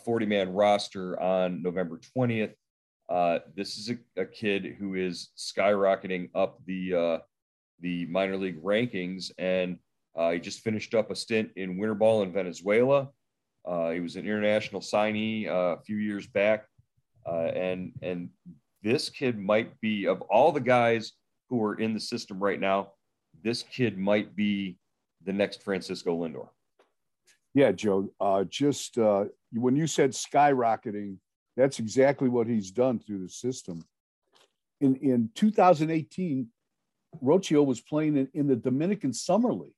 40 0.05 0.27
uh, 0.27 0.29
man 0.29 0.53
roster 0.53 1.19
on 1.19 1.63
November 1.63 1.99
20th. 2.15 2.53
Uh, 3.09 3.39
this 3.57 3.79
is 3.79 3.91
a, 3.91 4.21
a, 4.21 4.27
kid 4.27 4.77
who 4.79 4.95
is 4.95 5.31
skyrocketing 5.37 6.29
up 6.35 6.59
the 6.67 6.95
uh, 6.95 7.19
the 7.81 8.05
minor 8.07 8.37
league 8.37 8.63
rankings, 8.63 9.31
and 9.39 9.79
uh, 10.15 10.33
he 10.33 10.39
just 10.39 10.61
finished 10.61 10.95
up 10.95 11.11
a 11.11 11.17
stint 11.17 11.51
in 11.57 11.79
winter 11.79 11.95
ball 11.95 12.23
in 12.23 12.33
Venezuela. 12.33 13.09
Uh, 13.65 13.91
he 13.91 14.01
was 14.01 14.17
an 14.17 14.25
international 14.25 14.83
signee 14.83 15.49
uh, 15.49 15.77
a 15.77 15.81
few 15.81 15.97
years 15.97 16.27
back, 16.27 16.67
and 17.27 17.93
and 18.03 18.29
this 18.83 19.09
kid 19.09 19.39
might 19.39 19.81
be 19.81 20.07
of 20.07 20.21
all 20.23 20.53
the 20.53 20.61
guys 20.61 21.13
who 21.49 21.65
are 21.65 21.75
in 21.75 21.95
the 21.95 22.01
system 22.01 22.39
right 22.39 22.61
now, 22.61 22.93
this 23.43 23.63
kid 23.63 23.99
might 23.99 24.35
be 24.37 24.79
the 25.25 25.33
next 25.33 25.63
Francisco 25.63 26.23
Lindor. 26.23 26.49
Yeah, 27.55 27.73
Joe. 27.73 28.11
Uh, 28.21 28.45
just 28.45 28.99
uh, 28.99 29.25
when 29.53 29.77
you 29.77 29.87
said 29.87 30.11
skyrocketing, 30.11 31.17
that's 31.59 31.81
exactly 31.81 32.29
what 32.29 32.47
he's 32.47 32.71
done 32.71 33.01
through 33.01 33.19
the 33.19 33.29
system. 33.29 33.85
In 34.81 34.95
in 34.97 35.31
2018, 35.35 36.47
Rocchio 37.23 37.67
was 37.67 37.81
playing 37.81 38.17
in, 38.17 38.29
in 38.33 38.47
the 38.47 38.57
Dominican 38.57 39.13
Summer 39.13 39.53
League. 39.53 39.73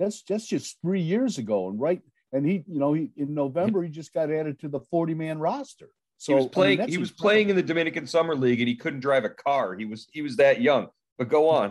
That's 0.00 0.22
that's 0.24 0.46
just 0.46 0.78
three 0.82 1.00
years 1.00 1.38
ago, 1.38 1.68
and 1.68 1.80
right, 1.80 2.02
and 2.32 2.44
he, 2.44 2.64
you 2.66 2.80
know, 2.80 2.92
he 2.92 3.12
in 3.16 3.34
November 3.34 3.82
he 3.82 3.88
just 3.88 4.12
got 4.12 4.30
added 4.30 4.58
to 4.60 4.68
the 4.68 4.80
40 4.80 5.14
man 5.14 5.38
roster. 5.38 5.88
So 6.18 6.32
he 6.32 6.36
was 6.36 6.48
playing. 6.48 6.80
I 6.80 6.82
mean, 6.82 6.90
he 6.90 6.98
was 6.98 7.12
playing 7.12 7.50
in 7.50 7.56
the 7.56 7.62
Dominican 7.62 8.06
Summer 8.06 8.34
League, 8.34 8.60
and 8.60 8.68
he 8.68 8.74
couldn't 8.74 9.00
drive 9.00 9.24
a 9.24 9.30
car. 9.30 9.76
He 9.76 9.84
was 9.84 10.08
he 10.12 10.22
was 10.22 10.36
that 10.36 10.60
young. 10.60 10.88
But 11.18 11.28
go 11.28 11.48
on. 11.48 11.70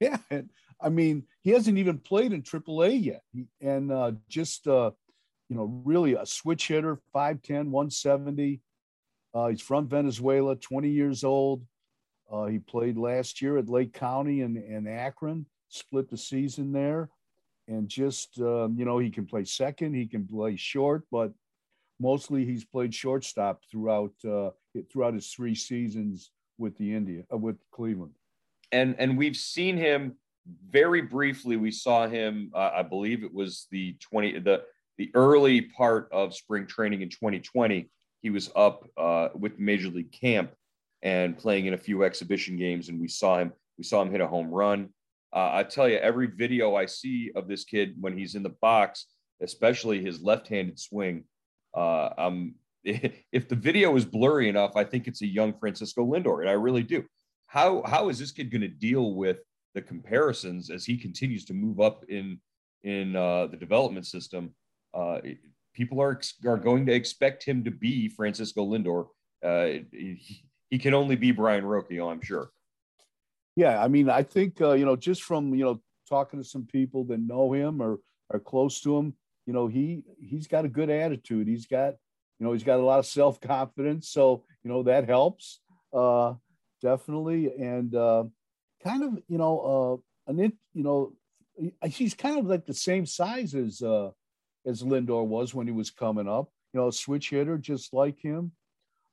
Yeah, 0.00 0.18
yeah. 0.30 0.40
I 0.80 0.88
mean, 0.88 1.24
he 1.42 1.50
hasn't 1.50 1.78
even 1.78 1.98
played 1.98 2.32
in 2.32 2.42
AAA 2.42 3.04
yet, 3.04 3.22
and 3.60 3.92
uh, 3.92 4.12
just 4.28 4.66
uh, 4.66 4.90
you 5.48 5.56
know, 5.56 5.82
really 5.84 6.14
a 6.14 6.26
switch 6.26 6.68
hitter, 6.68 7.00
5'10", 7.14 7.70
170. 7.70 8.60
Uh, 9.34 9.48
he's 9.48 9.60
from 9.60 9.88
Venezuela, 9.88 10.56
20 10.56 10.90
years 10.90 11.24
old. 11.24 11.64
Uh, 12.30 12.46
he 12.46 12.58
played 12.58 12.96
last 12.96 13.40
year 13.40 13.56
at 13.56 13.68
Lake 13.68 13.92
County 13.92 14.42
and, 14.42 14.88
Akron, 14.88 15.46
split 15.68 16.10
the 16.10 16.16
season 16.16 16.72
there. 16.72 17.08
And 17.66 17.88
just, 17.88 18.40
um, 18.40 18.76
you 18.78 18.84
know, 18.84 18.98
he 18.98 19.10
can 19.10 19.26
play 19.26 19.44
second, 19.44 19.94
he 19.94 20.06
can 20.06 20.26
play 20.26 20.56
short, 20.56 21.04
but 21.10 21.32
mostly 22.00 22.44
he's 22.44 22.64
played 22.64 22.94
shortstop 22.94 23.62
throughout 23.70 24.12
uh, 24.26 24.50
throughout 24.90 25.14
his 25.14 25.28
three 25.28 25.54
seasons 25.54 26.30
with 26.56 26.76
the 26.78 26.94
India 26.94 27.24
uh, 27.32 27.36
with 27.36 27.56
Cleveland. 27.70 28.14
And 28.72 28.96
and 28.98 29.16
we've 29.16 29.36
seen 29.36 29.76
him 29.76 30.16
very 30.70 31.02
briefly. 31.02 31.56
We 31.56 31.70
saw 31.70 32.06
him. 32.06 32.52
Uh, 32.54 32.70
I 32.74 32.82
believe 32.82 33.22
it 33.22 33.32
was 33.32 33.66
the 33.70 33.96
twenty 34.00 34.38
the 34.38 34.62
the 34.98 35.10
early 35.14 35.62
part 35.62 36.08
of 36.12 36.34
spring 36.34 36.66
training 36.66 37.02
in 37.02 37.08
2020. 37.08 37.88
He 38.20 38.30
was 38.30 38.50
up 38.54 38.84
uh, 38.96 39.28
with 39.34 39.58
Major 39.58 39.88
League 39.88 40.12
Camp 40.12 40.52
and 41.02 41.38
playing 41.38 41.66
in 41.66 41.74
a 41.74 41.78
few 41.78 42.02
exhibition 42.02 42.56
games, 42.56 42.88
and 42.88 43.00
we 43.00 43.08
saw 43.08 43.38
him. 43.38 43.52
We 43.78 43.84
saw 43.84 44.02
him 44.02 44.10
hit 44.10 44.20
a 44.20 44.26
home 44.26 44.50
run. 44.50 44.88
Uh, 45.32 45.50
I 45.52 45.62
tell 45.62 45.88
you, 45.88 45.98
every 45.98 46.26
video 46.26 46.74
I 46.74 46.86
see 46.86 47.30
of 47.36 47.46
this 47.46 47.64
kid 47.64 47.94
when 48.00 48.18
he's 48.18 48.34
in 48.34 48.42
the 48.42 48.54
box, 48.60 49.06
especially 49.40 50.02
his 50.02 50.20
left-handed 50.20 50.80
swing, 50.80 51.24
uh, 51.74 52.10
if 52.84 53.48
the 53.48 53.56
video 53.56 53.94
is 53.96 54.04
blurry 54.04 54.48
enough, 54.48 54.72
I 54.74 54.84
think 54.84 55.06
it's 55.06 55.22
a 55.22 55.26
young 55.26 55.52
Francisco 55.58 56.04
Lindor, 56.04 56.40
and 56.40 56.48
I 56.48 56.54
really 56.54 56.82
do. 56.82 57.04
How 57.46 57.82
how 57.86 58.08
is 58.08 58.18
this 58.18 58.32
kid 58.32 58.50
going 58.50 58.62
to 58.62 58.68
deal 58.68 59.14
with 59.14 59.38
the 59.74 59.82
comparisons 59.82 60.70
as 60.70 60.84
he 60.84 60.96
continues 60.96 61.44
to 61.46 61.54
move 61.54 61.80
up 61.80 62.04
in 62.08 62.40
in 62.82 63.16
uh, 63.16 63.46
the 63.46 63.56
development 63.56 64.06
system? 64.06 64.54
Uh, 64.94 65.18
people 65.74 66.00
are 66.00 66.20
are 66.46 66.56
going 66.56 66.86
to 66.86 66.92
expect 66.92 67.44
him 67.44 67.64
to 67.64 67.70
be 67.70 68.08
Francisco 68.08 68.66
Lindor. 68.66 69.08
Uh, 69.44 69.84
he, 69.92 70.44
he, 70.70 70.78
can 70.78 70.94
only 70.94 71.14
be 71.14 71.30
Brayan 71.30 71.64
Rocchio, 71.64 72.10
I'm 72.10 72.20
sure. 72.20 72.50
Yeah, 73.54 73.82
I 73.82 73.88
mean, 73.88 74.10
I 74.10 74.22
think 74.22 74.60
uh, 74.60 74.72
you 74.72 74.84
know 74.84 74.96
just 74.96 75.22
from 75.22 75.54
you 75.54 75.64
know 75.64 75.80
talking 76.08 76.40
to 76.40 76.44
some 76.44 76.66
people 76.66 77.04
that 77.04 77.20
know 77.20 77.52
him 77.52 77.80
or 77.80 78.00
are 78.30 78.40
close 78.40 78.80
to 78.82 78.96
him, 78.96 79.14
you 79.48 79.54
know 79.54 79.66
he 79.66 80.02
he's 80.20 80.46
got 80.46 80.66
a 80.66 80.68
good 80.68 80.90
attitude 80.90 81.48
he's 81.48 81.66
got 81.66 81.94
you 82.38 82.46
know 82.46 82.52
he's 82.52 82.62
got 82.62 82.78
a 82.78 82.84
lot 82.84 82.98
of 82.98 83.06
self-confidence 83.06 84.10
so 84.10 84.44
you 84.62 84.70
know 84.70 84.82
that 84.82 85.08
helps 85.08 85.60
uh 85.94 86.34
definitely 86.82 87.50
and 87.58 87.94
uh 87.94 88.24
kind 88.84 89.02
of 89.02 89.18
you 89.26 89.38
know 89.38 90.02
uh 90.28 90.30
an 90.30 90.52
you 90.74 90.82
know 90.82 91.14
he's 91.86 92.12
kind 92.12 92.38
of 92.38 92.44
like 92.44 92.66
the 92.66 92.74
same 92.74 93.06
size 93.06 93.54
as 93.54 93.80
uh 93.80 94.10
as 94.68 94.82
lindor 94.82 95.26
was 95.26 95.54
when 95.54 95.66
he 95.66 95.72
was 95.72 95.90
coming 95.90 96.28
up 96.28 96.50
you 96.72 96.80
know 96.80 96.88
a 96.88 96.92
switch 96.92 97.30
hitter 97.30 97.58
just 97.58 97.92
like 97.92 98.18
him 98.20 98.52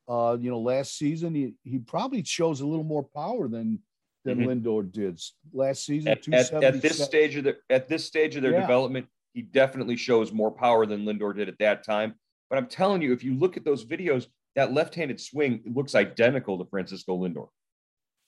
uh 0.07 0.37
you 0.39 0.51
know 0.51 0.59
last 0.59 0.97
season 0.97 1.33
he 1.33 1.53
he 1.63 1.79
probably 1.79 2.23
shows 2.23 2.61
a 2.61 2.67
little 2.67 2.83
more 2.83 3.03
power 3.03 3.47
than 3.47 3.79
than 4.23 4.39
mm-hmm. 4.39 4.49
lindor 4.49 4.91
did 4.91 5.19
last 5.53 5.85
season 5.85 6.11
at, 6.11 6.27
at, 6.33 6.63
at 6.63 6.81
this 6.81 7.03
stage 7.03 7.35
of 7.35 7.43
the 7.43 7.57
at 7.69 7.87
this 7.87 8.05
stage 8.05 8.35
of 8.35 8.41
their 8.43 8.51
yeah. 8.51 8.61
development 8.61 9.07
he 9.35 9.41
definitely 9.41 9.97
shows 9.97 10.31
more 10.31 10.49
power 10.49 10.85
than 10.85 11.03
Lindor 11.03 11.35
did 11.35 11.49
at 11.49 11.59
that 11.59 11.83
time. 11.83 12.15
But 12.49 12.57
I'm 12.57 12.67
telling 12.67 13.01
you, 13.01 13.11
if 13.11 13.21
you 13.23 13.35
look 13.35 13.57
at 13.57 13.65
those 13.65 13.85
videos, 13.85 14.27
that 14.55 14.73
left-handed 14.73 15.19
swing 15.19 15.61
looks 15.65 15.93
identical 15.93 16.57
to 16.57 16.69
Francisco 16.69 17.19
Lindor. 17.19 17.49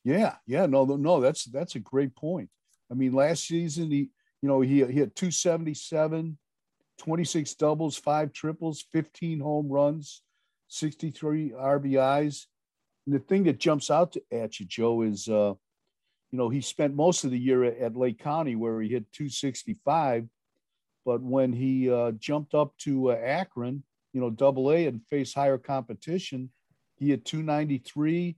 Yeah, 0.03 0.35
yeah, 0.45 0.65
no, 0.65 0.83
no, 0.83 1.21
that's 1.21 1.45
that's 1.45 1.75
a 1.75 1.79
great 1.79 2.13
point. 2.13 2.49
I 2.91 2.93
mean, 2.93 3.13
last 3.13 3.47
season 3.47 3.89
he, 3.89 4.09
you 4.41 4.49
know, 4.49 4.59
he, 4.59 4.85
he 4.85 4.99
had 4.99 5.15
277, 5.15 6.37
26 6.97 7.53
doubles, 7.55 7.97
five 7.97 8.33
triples, 8.33 8.85
15 8.91 9.39
home 9.39 9.69
runs, 9.69 10.23
63 10.67 11.51
RBIs. 11.51 12.45
And 13.05 13.15
the 13.15 13.19
thing 13.19 13.43
that 13.43 13.59
jumps 13.59 13.89
out 13.89 14.13
to, 14.13 14.21
at 14.31 14.59
you, 14.59 14.65
Joe, 14.65 15.01
is 15.03 15.27
uh, 15.27 15.53
you 16.31 16.37
know, 16.37 16.49
he 16.49 16.61
spent 16.61 16.95
most 16.95 17.23
of 17.23 17.31
the 17.31 17.39
year 17.39 17.63
at, 17.63 17.77
at 17.77 17.95
Lake 17.95 18.19
County 18.19 18.55
where 18.55 18.81
he 18.81 18.89
hit 18.89 19.11
265 19.13 20.27
but 21.07 21.21
when 21.21 21.53
he 21.53 21.89
uh, 21.89 22.11
jumped 22.19 22.53
up 22.53 22.77
to 22.79 23.11
uh, 23.11 23.15
Akron, 23.15 23.81
you 24.11 24.19
know, 24.19 24.29
double 24.29 24.73
A 24.73 24.87
and 24.87 25.01
faced 25.09 25.35
higher 25.35 25.57
competition, 25.57 26.49
he 26.97 27.09
had 27.09 27.23
293, 27.23 28.25
you 28.25 28.35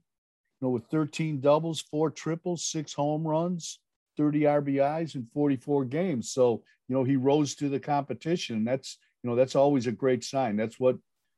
know, 0.60 0.68
with 0.70 0.84
13 0.84 1.40
doubles, 1.40 1.80
four 1.80 2.12
triples, 2.12 2.64
six 2.64 2.92
home 2.92 3.26
runs, 3.26 3.80
30 4.20 4.40
RBIs 4.42 5.14
in 5.14 5.26
44 5.32 5.86
games. 5.86 6.30
So, 6.30 6.62
you 6.88 6.94
know, 6.94 7.04
he 7.04 7.16
rose 7.16 7.54
to 7.54 7.70
the 7.70 7.80
competition. 7.80 8.66
That's, 8.66 8.98
you 9.22 9.30
know, 9.30 9.34
that's 9.34 9.56
always 9.56 9.86
a 9.86 9.92
great 9.92 10.22
sign. 10.22 10.56
That's 10.56 10.78
what 10.78 10.96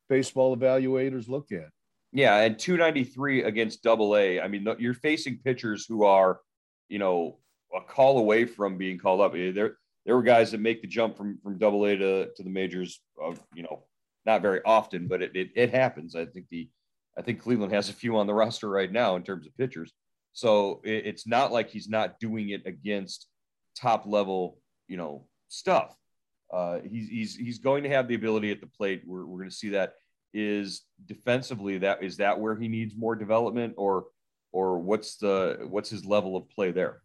baseball 0.08 0.56
evaluators 0.56 1.28
look 1.28 1.52
at. 1.52 1.68
Yeah. 2.12 2.38
And 2.38 2.58
293 2.58 3.44
against 3.44 3.84
double 3.84 4.16
A. 4.16 4.40
I 4.40 4.48
mean, 4.48 4.66
you're 4.80 4.94
facing 4.94 5.38
pitchers 5.44 5.86
who 5.88 6.02
are, 6.02 6.40
you 6.88 6.98
know, 6.98 7.38
a 7.72 7.80
call 7.80 8.18
away 8.18 8.46
from 8.46 8.78
being 8.78 8.98
called 8.98 9.20
up. 9.20 9.36
Eh, 9.36 9.52
They're, 9.52 9.76
there 10.04 10.16
were 10.16 10.22
guys 10.24 10.50
that 10.50 10.60
make 10.60 10.82
the 10.82 10.88
jump 10.88 11.16
from 11.16 11.38
from 11.40 11.58
double 11.58 11.84
A 11.84 11.96
to, 11.96 12.30
to 12.34 12.42
the 12.42 12.50
majors 12.50 13.00
of 13.22 13.40
you 13.54 13.62
know 13.62 13.84
not 14.26 14.42
very 14.42 14.60
often 14.64 15.06
but 15.06 15.22
it, 15.22 15.34
it, 15.36 15.50
it 15.54 15.70
happens 15.70 16.16
i 16.16 16.24
think 16.24 16.46
the 16.50 16.68
i 17.16 17.22
think 17.22 17.40
cleveland 17.40 17.72
has 17.72 17.88
a 17.88 17.92
few 17.92 18.16
on 18.16 18.26
the 18.26 18.34
roster 18.34 18.68
right 18.68 18.90
now 18.90 19.14
in 19.16 19.22
terms 19.22 19.46
of 19.46 19.56
pitchers 19.56 19.92
so 20.32 20.80
it, 20.84 21.06
it's 21.06 21.26
not 21.26 21.52
like 21.52 21.70
he's 21.70 21.88
not 21.88 22.18
doing 22.20 22.50
it 22.50 22.66
against 22.66 23.26
top 23.76 24.04
level 24.06 24.58
you 24.88 24.96
know 24.96 25.26
stuff. 25.48 25.96
Uh, 26.52 26.80
he's 26.88 27.08
he's 27.08 27.36
he's 27.36 27.58
going 27.58 27.82
to 27.82 27.88
have 27.88 28.08
the 28.08 28.14
ability 28.14 28.50
at 28.50 28.60
the 28.60 28.66
plate. 28.66 29.02
We're 29.06 29.24
we're 29.24 29.38
going 29.38 29.50
to 29.50 29.56
see 29.56 29.70
that. 29.70 29.94
Is 30.34 30.82
defensively 31.04 31.78
that 31.78 32.02
is 32.02 32.16
that 32.18 32.38
where 32.38 32.56
he 32.56 32.68
needs 32.68 32.94
more 32.96 33.14
development, 33.14 33.74
or 33.76 34.06
or 34.50 34.78
what's 34.78 35.16
the 35.16 35.66
what's 35.68 35.90
his 35.90 36.04
level 36.04 36.36
of 36.36 36.48
play 36.50 36.70
there? 36.70 37.00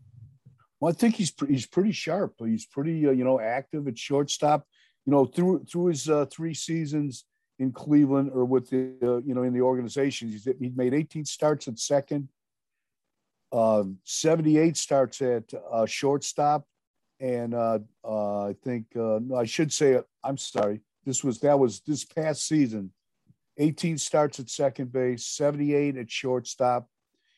Well, 0.80 0.92
I 0.92 0.94
think 0.94 1.16
he's 1.16 1.34
he's 1.48 1.66
pretty 1.66 1.92
sharp. 1.92 2.36
He's 2.40 2.66
pretty 2.66 3.08
uh, 3.08 3.12
you 3.12 3.24
know 3.24 3.40
active 3.40 3.88
at 3.88 3.98
shortstop. 3.98 4.66
You 5.06 5.12
know 5.12 5.26
through 5.26 5.66
through 5.66 5.88
his 5.88 6.10
uh, 6.10 6.26
three 6.26 6.54
seasons 6.54 7.26
in 7.60 7.72
Cleveland 7.72 8.32
or 8.34 8.46
with 8.46 8.70
the 8.70 8.94
uh, 9.02 9.18
you 9.18 9.34
know 9.34 9.44
in 9.44 9.54
the 9.54 9.62
organization, 9.62 10.30
he's 10.30 10.48
he 10.60 10.72
made 10.76 10.94
18 10.94 11.26
starts 11.26 11.68
at 11.68 11.80
second, 11.80 12.30
um, 13.52 13.98
78 14.04 14.76
starts 14.76 15.22
at 15.22 15.44
uh, 15.72 15.86
shortstop, 15.86 16.66
and 17.20 17.54
uh, 17.54 17.80
uh, 18.04 18.48
I 18.48 18.56
think 18.64 18.86
uh, 18.96 19.20
no, 19.22 19.36
I 19.36 19.46
should 19.46 19.72
say 19.72 20.00
I'm 20.24 20.38
sorry. 20.38 20.82
This 21.06 21.24
was 21.24 21.40
that 21.40 21.58
was 21.58 21.80
this 21.82 22.04
past 22.04 22.48
season. 22.48 22.92
18 23.58 23.98
starts 23.98 24.40
at 24.40 24.50
second 24.50 24.92
base, 24.92 25.26
78 25.26 25.98
at 25.98 26.12
shortstop. 26.12 26.88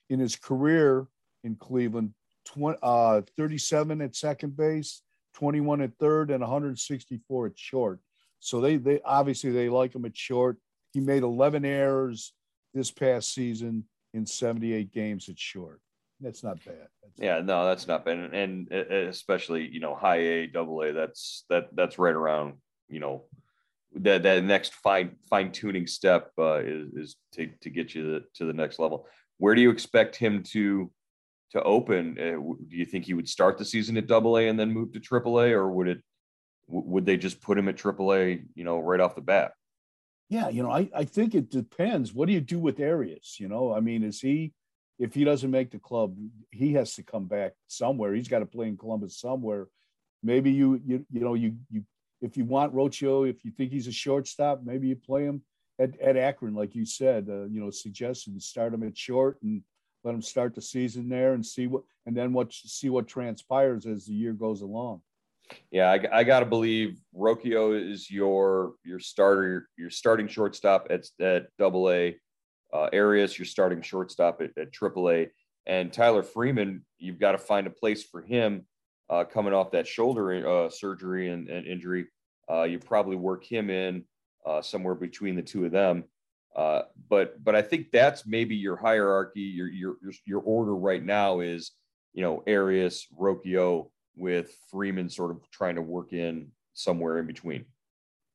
In 0.09 0.19
his 0.19 0.35
career 0.35 1.05
in 1.43 1.55
Cleveland, 1.55 2.13
20, 2.45 2.79
uh, 2.81 3.21
37 3.37 4.01
at 4.01 4.15
second 4.15 4.57
base, 4.57 5.03
21 5.35 5.81
at 5.81 5.91
third, 5.99 6.31
and 6.31 6.41
164 6.41 7.45
at 7.45 7.59
short. 7.59 7.99
So 8.39 8.59
they 8.59 8.77
they 8.77 9.01
obviously 9.05 9.51
they 9.51 9.69
like 9.69 9.93
him 9.93 10.05
at 10.05 10.17
short. 10.17 10.57
He 10.91 10.99
made 10.99 11.23
11 11.23 11.63
errors 11.63 12.33
this 12.73 12.89
past 12.89 13.33
season 13.33 13.85
in 14.13 14.25
78 14.25 14.91
games 14.91 15.29
at 15.29 15.37
short. 15.37 15.79
That's 16.21 16.43
not 16.43 16.63
bad. 16.65 16.87
That's 17.01 17.13
yeah, 17.17 17.39
no, 17.41 17.65
that's 17.65 17.87
not 17.87 18.05
bad, 18.05 18.17
and, 18.33 18.71
and 18.71 19.07
especially 19.07 19.67
you 19.67 19.79
know 19.79 19.95
high 19.95 20.17
A, 20.19 20.47
double 20.47 20.81
A. 20.81 20.91
That's 20.91 21.45
that 21.49 21.69
that's 21.73 21.97
right 21.97 22.15
around 22.15 22.55
you 22.89 22.99
know 22.99 23.23
that 23.95 24.23
that 24.23 24.43
next 24.43 24.73
fine 24.75 25.15
fine 25.29 25.51
tuning 25.51 25.87
step 25.87 26.31
uh, 26.37 26.59
is 26.59 26.93
is 26.93 27.15
to 27.33 27.49
to 27.61 27.69
get 27.69 27.95
you 27.95 28.19
to, 28.19 28.25
to 28.35 28.45
the 28.45 28.53
next 28.53 28.79
level. 28.79 29.07
Where 29.37 29.55
do 29.55 29.61
you 29.61 29.69
expect 29.69 30.15
him 30.15 30.43
to 30.51 30.91
to 31.51 31.63
open? 31.63 32.17
Uh, 32.19 32.39
do 32.67 32.75
you 32.75 32.85
think 32.85 33.05
he 33.05 33.13
would 33.13 33.29
start 33.29 33.57
the 33.57 33.65
season 33.65 33.97
at 33.97 34.07
double 34.07 34.37
A 34.37 34.47
and 34.47 34.59
then 34.59 34.71
move 34.71 34.91
to 34.93 34.99
triple 34.99 35.39
A, 35.39 35.51
or 35.51 35.71
would 35.71 35.87
it 35.87 36.01
would 36.67 37.05
they 37.05 37.17
just 37.17 37.41
put 37.41 37.57
him 37.57 37.69
at 37.69 37.77
triple 37.77 38.13
A? 38.13 38.43
You 38.55 38.63
know, 38.63 38.79
right 38.79 38.99
off 38.99 39.15
the 39.15 39.21
bat. 39.21 39.53
Yeah, 40.29 40.49
you 40.49 40.61
know, 40.61 40.69
I, 40.69 40.87
I 40.95 41.05
think 41.05 41.33
it 41.33 41.49
depends. 41.49 42.13
What 42.13 42.27
do 42.27 42.33
you 42.33 42.41
do 42.41 42.59
with 42.59 42.79
Arias? 42.79 43.37
You 43.39 43.47
know, 43.47 43.73
I 43.73 43.79
mean, 43.79 44.03
is 44.03 44.21
he 44.21 44.53
if 44.99 45.13
he 45.13 45.23
doesn't 45.23 45.49
make 45.49 45.71
the 45.71 45.79
club, 45.79 46.15
he 46.51 46.73
has 46.73 46.93
to 46.95 47.03
come 47.03 47.25
back 47.25 47.53
somewhere. 47.67 48.13
He's 48.13 48.27
got 48.27 48.39
to 48.39 48.45
play 48.45 48.67
in 48.67 48.77
Columbus 48.77 49.17
somewhere. 49.17 49.67
Maybe 50.21 50.51
you 50.51 50.81
you 50.85 51.05
you 51.09 51.21
know 51.21 51.33
you 51.33 51.55
you 51.71 51.85
if 52.21 52.35
you 52.35 52.43
want 52.43 52.75
Rocchio, 52.75 53.27
if 53.27 53.45
you 53.45 53.51
think 53.51 53.71
he's 53.71 53.87
a 53.87 53.93
shortstop, 53.93 54.61
maybe 54.63 54.89
you 54.89 54.97
play 54.97 55.23
him 55.23 55.41
at, 55.79 55.97
at 56.01 56.17
Akron, 56.17 56.53
like 56.53 56.75
you 56.75 56.85
said. 56.85 57.27
Uh, 57.29 57.45
you 57.45 57.61
know, 57.61 57.71
suggested 57.71 58.33
to 58.33 58.41
start 58.41 58.73
him 58.73 58.83
at 58.83 58.97
short 58.97 59.37
and 59.41 59.63
let 60.03 60.13
him 60.13 60.21
start 60.21 60.53
the 60.53 60.61
season 60.61 61.07
there 61.07 61.33
and 61.33 61.45
see 61.45 61.67
what 61.67 61.83
and 62.05 62.15
then 62.15 62.33
what 62.33 62.51
see 62.53 62.89
what 62.89 63.07
transpires 63.07 63.85
as 63.85 64.05
the 64.05 64.13
year 64.13 64.33
goes 64.33 64.61
along. 64.61 65.01
Yeah, 65.71 65.89
I, 65.89 66.19
I 66.19 66.23
got 66.25 66.41
to 66.41 66.45
believe 66.45 66.99
Rocchio 67.15 67.91
is 67.91 68.11
your 68.11 68.73
your 68.83 68.99
starter, 68.99 69.69
your 69.77 69.89
starting 69.89 70.27
shortstop 70.27 70.87
at 70.89 71.05
at 71.21 71.47
Double 71.57 71.89
A 71.89 72.17
uh, 72.73 72.89
Arias, 72.93 73.37
you're 73.37 73.45
starting 73.45 73.81
shortstop 73.81 74.41
at, 74.41 74.57
at 74.57 74.71
AAA. 74.71 75.29
And 75.65 75.91
Tyler 75.91 76.23
Freeman, 76.23 76.85
you've 76.97 77.19
got 77.19 77.33
to 77.33 77.37
find 77.37 77.67
a 77.67 77.71
place 77.71 78.03
for 78.03 78.21
him 78.21 78.65
uh, 79.09 79.23
coming 79.23 79.53
off 79.53 79.71
that 79.71 79.87
shoulder 79.87 80.47
uh, 80.47 80.69
surgery 80.69 81.29
and, 81.29 81.49
and 81.49 81.65
injury. 81.65 82.07
Uh, 82.49 82.63
you 82.63 82.79
probably 82.79 83.15
work 83.15 83.43
him 83.43 83.69
in 83.69 84.03
uh, 84.45 84.61
somewhere 84.61 84.95
between 84.95 85.35
the 85.35 85.41
two 85.41 85.65
of 85.65 85.71
them. 85.71 86.03
Uh, 86.55 86.81
but 87.09 87.43
but 87.43 87.55
I 87.55 87.61
think 87.61 87.91
that's 87.91 88.25
maybe 88.25 88.55
your 88.55 88.75
hierarchy. 88.75 89.41
Your 89.41 89.67
your 89.67 89.95
your 90.25 90.41
order 90.41 90.75
right 90.75 91.03
now 91.03 91.41
is 91.41 91.71
you 92.13 92.23
know 92.23 92.43
Arias, 92.47 93.05
Rocchio, 93.17 93.91
with 94.15 94.55
Freeman 94.71 95.09
sort 95.09 95.31
of 95.31 95.47
trying 95.51 95.75
to 95.75 95.81
work 95.81 96.11
in 96.11 96.51
somewhere 96.73 97.19
in 97.19 97.27
between. 97.27 97.65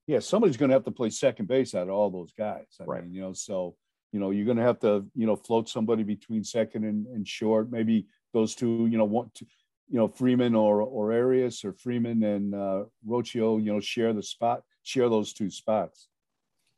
Yeah, 0.07 0.21
somebody's 0.21 0.57
going 0.57 0.69
to 0.69 0.75
have 0.75 0.85
to 0.85 0.91
play 0.91 1.11
second 1.11 1.49
base 1.49 1.75
out 1.75 1.89
of 1.89 1.95
all 1.95 2.11
those 2.11 2.33
guys. 2.33 2.67
I 2.81 2.85
right. 2.85 3.03
Mean, 3.03 3.15
you 3.15 3.23
know, 3.23 3.33
so 3.33 3.75
you 4.15 4.21
know 4.21 4.31
you're 4.31 4.45
going 4.45 4.57
to 4.57 4.63
have 4.63 4.79
to 4.79 5.05
you 5.17 5.27
know 5.27 5.35
float 5.35 5.69
somebody 5.69 6.05
between 6.05 6.45
second 6.45 6.85
and, 6.85 7.05
and 7.09 7.27
short. 7.27 7.73
Maybe 7.73 8.07
those 8.33 8.55
two 8.55 8.87
you 8.89 8.97
know 8.97 9.05
one 9.05 9.33
two, 9.35 9.45
you 9.89 9.99
know 9.99 10.07
freeman 10.07 10.55
or 10.55 10.83
or 10.83 11.13
arias 11.13 11.65
or 11.65 11.73
freeman 11.73 12.23
and 12.23 12.55
uh 12.55 12.85
Rocchio, 13.07 13.63
you 13.63 13.73
know 13.73 13.81
share 13.81 14.13
the 14.13 14.23
spot 14.23 14.63
share 14.85 15.09
those 15.09 15.33
two 15.33 15.51
spots. 15.51 16.07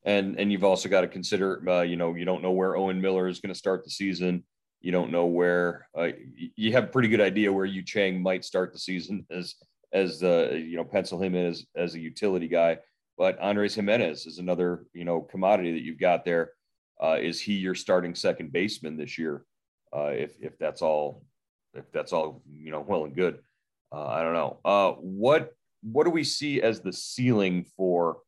And 0.05 0.41
and 0.41 0.51
you've 0.51 0.65
also 0.65 0.89
got 0.89 1.03
to 1.03 1.09
consider 1.09 1.69
uh, 1.69 1.83
you 1.83 1.97
know 1.97 2.15
you 2.15 2.25
don't 2.25 2.43
know 2.43 2.53
where 2.53 2.75
owen 2.75 3.03
miller 3.03 3.29
is 3.29 3.41
going 3.41 3.53
to 3.53 3.59
start 3.59 3.85
the 3.85 3.91
season. 3.91 4.43
You 4.81 4.93
don't 4.93 5.11
know 5.11 5.27
where 5.27 5.89
uh, 5.95 6.09
you 6.35 6.73
have 6.73 6.85
a 6.85 6.89
pretty 6.89 7.09
good 7.09 7.21
idea 7.21 7.53
where 7.53 7.67
Yu 7.67 7.83
Chang 7.83 8.23
might 8.23 8.47
start 8.47 8.73
the 8.73 8.79
season 8.79 9.27
as 9.31 9.57
as 9.93 10.21
the 10.21 10.65
you 10.67 10.79
know 10.79 10.85
pencil 10.85 11.23
him 11.23 11.35
in 11.35 11.45
as 11.45 11.67
as 11.77 11.95
a 11.95 12.01
utility 12.01 12.49
guy. 12.49 12.79
But 13.19 13.39
Andrés 13.41 13.77
Giménez 13.77 14.27
is 14.27 14.39
another 14.39 14.87
you 14.95 15.05
know 15.05 15.21
commodity 15.21 15.73
that 15.73 15.83
you've 15.83 16.01
got 16.01 16.25
there 16.25 16.53
uh, 17.03 17.19
is 17.21 17.41
he 17.41 17.55
your 17.55 17.75
starting 17.75 18.15
second 18.15 18.53
baseman 18.53 18.97
this 18.97 19.19
year? 19.19 19.45
Uh, 19.95 20.09
if 20.09 20.33
if 20.41 20.59
that's 20.59 20.83
all, 20.83 21.25
if 21.75 21.91
that's 21.93 22.13
all 22.13 22.43
you 22.51 22.71
know, 22.71 22.81
well 22.81 23.05
and 23.05 23.15
good. 23.15 23.39
Uh, 23.93 24.07
I 24.07 24.23
don't 24.23 24.35
know. 24.35 24.59
Uh, 24.65 24.93
what 24.93 25.53
what 25.83 26.05
do 26.05 26.11
we 26.11 26.25
see 26.25 26.63
as 26.63 26.81
the 26.81 26.93
ceiling 26.93 27.65
for 27.77 28.19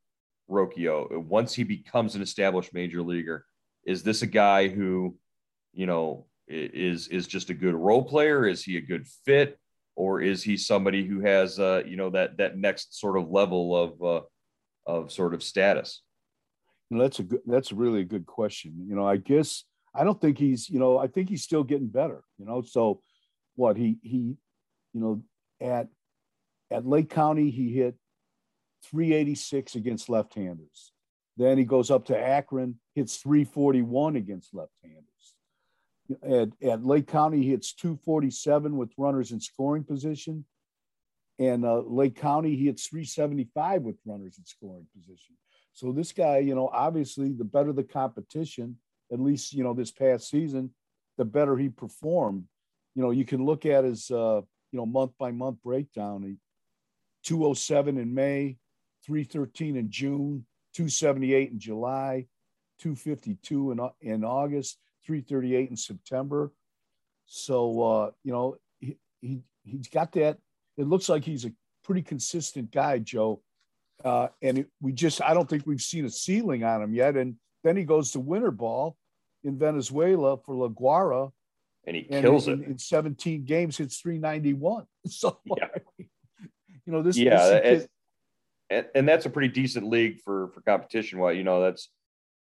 Rocchio 0.50 1.18
once 1.18 1.54
he 1.54 1.64
becomes 1.64 2.14
an 2.14 2.22
established 2.22 2.72
major 2.72 3.02
leaguer? 3.02 3.44
Is 3.84 4.02
this 4.02 4.22
a 4.22 4.26
guy 4.26 4.68
who, 4.68 5.16
you 5.72 5.86
know, 5.86 6.26
is 6.46 7.08
is 7.08 7.26
just 7.26 7.50
a 7.50 7.54
good 7.54 7.74
role 7.74 8.04
player? 8.04 8.46
Is 8.46 8.62
he 8.62 8.76
a 8.76 8.82
good 8.82 9.06
fit, 9.24 9.58
or 9.96 10.20
is 10.20 10.42
he 10.42 10.56
somebody 10.56 11.06
who 11.06 11.20
has, 11.20 11.58
uh, 11.58 11.82
you 11.86 11.96
know, 11.96 12.10
that 12.10 12.36
that 12.38 12.56
next 12.56 12.98
sort 12.98 13.18
of 13.18 13.30
level 13.30 13.76
of 13.76 14.02
uh, 14.02 14.26
of 14.86 15.12
sort 15.12 15.34
of 15.34 15.42
status? 15.42 16.02
That's 16.90 17.18
a 17.18 17.22
good, 17.22 17.40
that's 17.46 17.72
really 17.72 18.00
a 18.00 18.04
good 18.04 18.26
question. 18.26 18.86
You 18.88 18.96
know, 18.96 19.06
I 19.06 19.16
guess 19.16 19.64
I 19.94 20.04
don't 20.04 20.20
think 20.20 20.38
he's, 20.38 20.68
you 20.70 20.78
know, 20.78 20.98
I 20.98 21.06
think 21.06 21.28
he's 21.28 21.42
still 21.42 21.64
getting 21.64 21.88
better, 21.88 22.22
you 22.38 22.46
know. 22.46 22.62
So 22.62 23.02
what 23.56 23.76
he 23.76 23.98
he, 24.02 24.36
you 24.94 25.00
know, 25.00 25.22
at 25.60 25.88
at 26.70 26.86
Lake 26.86 27.10
County, 27.10 27.50
he 27.50 27.72
hit 27.72 27.96
386 28.84 29.74
against 29.74 30.08
left-handers. 30.08 30.92
Then 31.36 31.58
he 31.58 31.64
goes 31.64 31.90
up 31.90 32.06
to 32.06 32.18
Akron, 32.18 32.78
hits 32.94 33.16
341 33.16 34.16
against 34.16 34.54
left-handers. 34.54 35.04
At, 36.22 36.68
at 36.68 36.84
Lake 36.84 37.06
County, 37.06 37.42
he 37.42 37.50
hits 37.50 37.74
247 37.74 38.76
with 38.76 38.90
runners 38.96 39.30
in 39.30 39.40
scoring 39.40 39.84
position. 39.84 40.44
And 41.38 41.64
uh, 41.64 41.80
Lake 41.80 42.16
County, 42.16 42.56
he 42.56 42.66
hits 42.66 42.88
375 42.88 43.82
with 43.82 43.96
runners 44.04 44.36
in 44.38 44.46
scoring 44.46 44.86
position. 44.96 45.36
So 45.78 45.92
this 45.92 46.10
guy, 46.10 46.38
you 46.38 46.56
know, 46.56 46.68
obviously 46.72 47.30
the 47.30 47.44
better 47.44 47.72
the 47.72 47.84
competition, 47.84 48.78
at 49.12 49.20
least, 49.20 49.52
you 49.52 49.62
know, 49.62 49.74
this 49.74 49.92
past 49.92 50.28
season, 50.28 50.74
the 51.18 51.24
better 51.24 51.56
he 51.56 51.68
performed. 51.68 52.48
You 52.96 53.02
know, 53.04 53.12
you 53.12 53.24
can 53.24 53.46
look 53.46 53.64
at 53.64 53.84
his, 53.84 54.10
uh, 54.10 54.40
you 54.72 54.76
know, 54.76 54.86
month 54.86 55.12
by 55.20 55.30
month 55.30 55.58
breakdown. 55.62 56.24
He, 56.24 56.34
207 57.22 57.96
in 57.96 58.12
May, 58.12 58.56
313 59.06 59.76
in 59.76 59.88
June, 59.88 60.44
278 60.74 61.52
in 61.52 61.60
July, 61.60 62.26
252 62.80 63.70
in, 63.70 63.90
in 64.00 64.24
August, 64.24 64.78
338 65.06 65.70
in 65.70 65.76
September. 65.76 66.50
So, 67.26 67.82
uh, 67.82 68.10
you 68.24 68.32
know, 68.32 68.56
he, 68.80 68.96
he, 69.20 69.42
he's 69.62 69.86
got 69.86 70.10
that. 70.14 70.38
It 70.76 70.88
looks 70.88 71.08
like 71.08 71.24
he's 71.24 71.44
a 71.44 71.52
pretty 71.84 72.02
consistent 72.02 72.72
guy, 72.72 72.98
Joe. 72.98 73.42
Uh, 74.04 74.28
and 74.42 74.58
it, 74.58 74.66
we 74.80 74.92
just, 74.92 75.20
I 75.22 75.34
don't 75.34 75.48
think 75.48 75.66
we've 75.66 75.80
seen 75.80 76.04
a 76.04 76.10
ceiling 76.10 76.64
on 76.64 76.82
him 76.82 76.94
yet. 76.94 77.16
And 77.16 77.36
then 77.64 77.76
he 77.76 77.84
goes 77.84 78.12
to 78.12 78.20
winter 78.20 78.50
ball 78.50 78.96
in 79.44 79.58
Venezuela 79.58 80.36
for 80.38 80.54
La 80.54 80.68
Guaira. 80.68 81.30
And 81.86 81.96
he 81.96 82.02
kills 82.02 82.48
in, 82.48 82.62
it. 82.62 82.68
In 82.68 82.78
17 82.78 83.44
games, 83.44 83.80
it's 83.80 84.00
391. 84.00 84.84
So, 85.08 85.38
yeah. 85.46 85.68
you 85.98 86.92
know, 86.92 87.02
this, 87.02 87.16
yeah. 87.16 87.60
This 87.60 87.88
and, 88.68 88.86
and, 88.94 89.08
that's 89.08 89.24
a 89.24 89.30
pretty 89.30 89.48
decent 89.48 89.88
league 89.88 90.20
for, 90.20 90.48
for 90.48 90.60
competition. 90.60 91.18
Well, 91.18 91.32
you 91.32 91.44
know, 91.44 91.62
that's, 91.62 91.88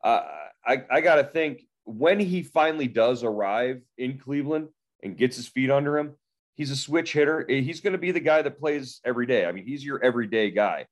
uh, 0.01 0.21
I, 0.65 0.83
I 0.89 1.01
got 1.01 1.15
to 1.15 1.25
think 1.25 1.63
when 1.83 2.21
he 2.21 2.41
finally 2.41 2.87
does 2.87 3.23
arrive 3.23 3.81
in 3.97 4.17
Cleveland 4.17 4.69
and 5.03 5.17
gets 5.17 5.35
his 5.35 5.49
feet 5.49 5.69
under 5.69 5.97
him, 5.97 6.13
he's 6.55 6.71
a 6.71 6.75
switch 6.77 7.11
hitter. 7.11 7.45
He's 7.49 7.81
going 7.81 7.91
to 7.91 7.99
be 7.99 8.11
the 8.11 8.21
guy 8.21 8.41
that 8.41 8.57
plays 8.57 9.01
every 9.03 9.25
day. 9.25 9.45
I 9.45 9.51
mean, 9.51 9.65
he's 9.65 9.83
your 9.83 10.01
everyday 10.01 10.49
guy 10.51 10.85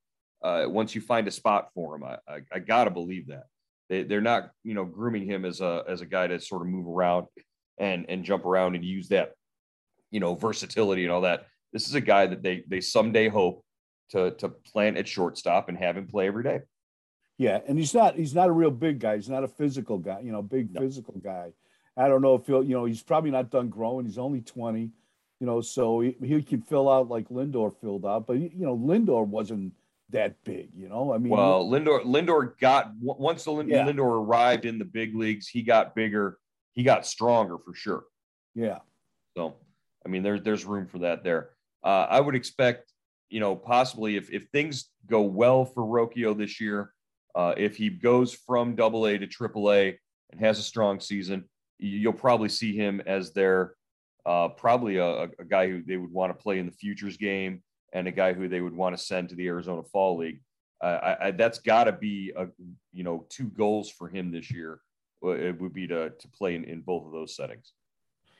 uh, 0.44 0.66
once 0.68 0.96
you 0.96 1.02
find 1.02 1.28
a 1.28 1.32
spot 1.32 1.70
for 1.74 1.96
him. 1.96 2.04
I, 2.04 2.18
I, 2.28 2.40
I 2.54 2.60
got 2.60 2.86
to 2.86 2.92
believe 2.92 3.28
that 3.28 3.46
they, 3.90 4.04
they're 4.04 4.22
not, 4.22 4.52
you 4.64 4.74
know, 4.74 4.86
grooming 4.86 5.26
him 5.26 5.46
as 5.46 5.62
a, 5.62 5.84
as 5.88 6.02
a 6.02 6.06
guy 6.06 6.28
to 6.28 6.40
sort 6.40 6.62
of 6.62 6.68
move 6.68 6.88
around 6.88 7.28
and, 7.78 8.06
and 8.10 8.24
jump 8.24 8.46
around 8.46 8.76
and 8.76 8.84
use 8.84 9.10
that, 9.10 9.34
you 10.10 10.20
know, 10.20 10.36
versatility 10.36 11.04
and 11.04 11.12
all 11.12 11.22
that. 11.22 11.48
This 11.74 11.88
is 11.88 11.96
a 11.96 12.02
guy 12.02 12.26
that 12.28 12.44
they, 12.44 12.64
they 12.68 12.82
someday 12.82 13.28
hope 13.30 13.64
to 14.12 14.32
to 14.32 14.50
plant 14.50 14.98
at 14.98 15.08
shortstop 15.08 15.70
and 15.70 15.78
have 15.78 15.98
him 15.98 16.08
play 16.08 16.28
every 16.28 16.44
day. 16.44 16.60
Yeah, 17.38 17.60
and 17.68 17.78
he's 17.78 17.94
not 17.94 18.16
he's 18.16 18.36
not 18.36 18.50
a 18.50 18.52
real 18.52 18.72
big 18.72 19.00
guy. 19.00 19.16
He's 19.16 19.30
not 19.30 19.44
a 19.44 19.48
physical 19.48 19.98
guy, 19.98 20.20
you 20.20 20.32
know, 20.32 20.42
big 20.42 20.74
no. 20.74 20.82
physical 20.82 21.16
guy. 21.24 21.54
I 21.98 22.08
don't 22.08 22.22
know 22.22 22.36
if 22.36 22.46
he'll, 22.46 22.64
you 22.64 22.76
know, 22.76 22.86
he's 22.86 23.02
probably 23.02 23.32
not 23.32 23.50
done 23.50 23.70
growing. 23.70 24.06
He's 24.06 24.18
only 24.18 24.42
20, 24.42 24.92
you 25.40 25.48
know, 25.48 25.60
so 25.60 26.00
he, 26.00 26.16
he 26.24 26.42
can 26.42 26.62
fill 26.62 26.90
out 26.90 27.10
like 27.10 27.28
Lindor 27.30 27.74
filled 27.82 28.06
out, 28.06 28.28
but 28.28 28.38
you 28.38 28.52
know, 28.54 28.78
Lindor 28.78 29.26
wasn't 29.26 29.74
that 30.12 30.36
big, 30.44 30.70
you 30.76 30.90
know. 30.90 31.14
I 31.14 31.18
mean, 31.18 31.32
well, 31.32 31.68
Lindor 31.68 32.04
Lindor 32.04 32.58
got 32.60 32.92
once 33.00 33.44
the 33.44 33.54
yeah. 33.68 33.86
Lindor 33.86 34.24
arrived 34.24 34.66
in 34.66 34.78
the 34.78 34.86
big 34.86 35.16
leagues, 35.16 35.48
he 35.48 35.62
got 35.62 35.96
bigger, 35.96 36.38
he 36.74 36.84
got 36.84 37.06
stronger 37.06 37.58
for 37.58 37.74
sure. 37.74 38.04
Yeah. 38.56 38.80
So, 39.36 39.56
I 40.06 40.10
mean, 40.10 40.24
there's 40.24 40.42
there's 40.44 40.66
room 40.66 40.88
for 40.88 41.00
that 41.00 41.24
there. 41.24 41.52
Uh, 41.84 42.08
I 42.10 42.20
would 42.20 42.36
expect, 42.36 42.92
you 43.30 43.40
know, 43.40 43.56
possibly 43.56 44.16
if 44.16 44.30
if 44.32 44.48
things 44.52 44.90
go 45.08 45.22
well 45.22 45.66
for 45.66 45.84
Rocchio 45.84 46.38
this 46.38 46.60
year, 46.62 46.94
uh, 47.36 47.54
if 47.58 47.76
he 47.78 47.90
goes 47.90 48.34
from 48.34 48.76
Double 48.76 49.08
A 49.08 49.18
to 49.18 49.28
Triple 49.28 49.72
A 49.72 49.98
and 50.32 50.40
has 50.40 50.60
a 50.60 50.64
strong 50.64 51.00
season, 51.00 51.46
you'll 51.80 52.14
probably 52.14 52.50
see 52.50 52.76
him 52.76 53.02
as 53.06 53.34
their 53.34 53.76
uh, 54.26 54.50
probably 54.50 54.98
a, 54.98 55.24
a 55.24 55.46
guy 55.48 55.68
who 55.68 55.82
they 55.82 55.98
would 55.98 56.12
want 56.12 56.38
to 56.38 56.42
play 56.42 56.60
in 56.60 56.66
the 56.66 56.72
futures 56.72 57.18
game 57.18 57.64
and 57.94 58.08
a 58.08 58.12
guy 58.12 58.34
who 58.34 58.48
they 58.48 58.62
would 58.62 58.76
want 58.76 58.98
to 58.98 59.04
send 59.04 59.30
to 59.30 59.36
the 59.36 59.48
Arizona 59.48 59.84
Fall 59.84 60.18
League. 60.18 60.42
Uh, 60.82 61.16
I, 61.22 61.28
I, 61.28 61.32
that's 61.32 61.60
got 61.60 61.84
to 61.86 61.92
be 61.92 62.34
a 62.36 62.48
you 62.92 63.04
know 63.04 63.26
two 63.30 63.50
goals 63.50 63.90
for 63.90 64.08
him 64.08 64.32
this 64.32 64.52
year. 64.52 64.82
It 65.24 65.60
would 65.62 65.74
be 65.74 65.88
to 65.88 66.10
to 66.10 66.28
play 66.30 66.56
in, 66.56 66.64
in 66.64 66.82
both 66.82 67.06
of 67.06 67.12
those 67.12 67.36
settings. 67.36 67.74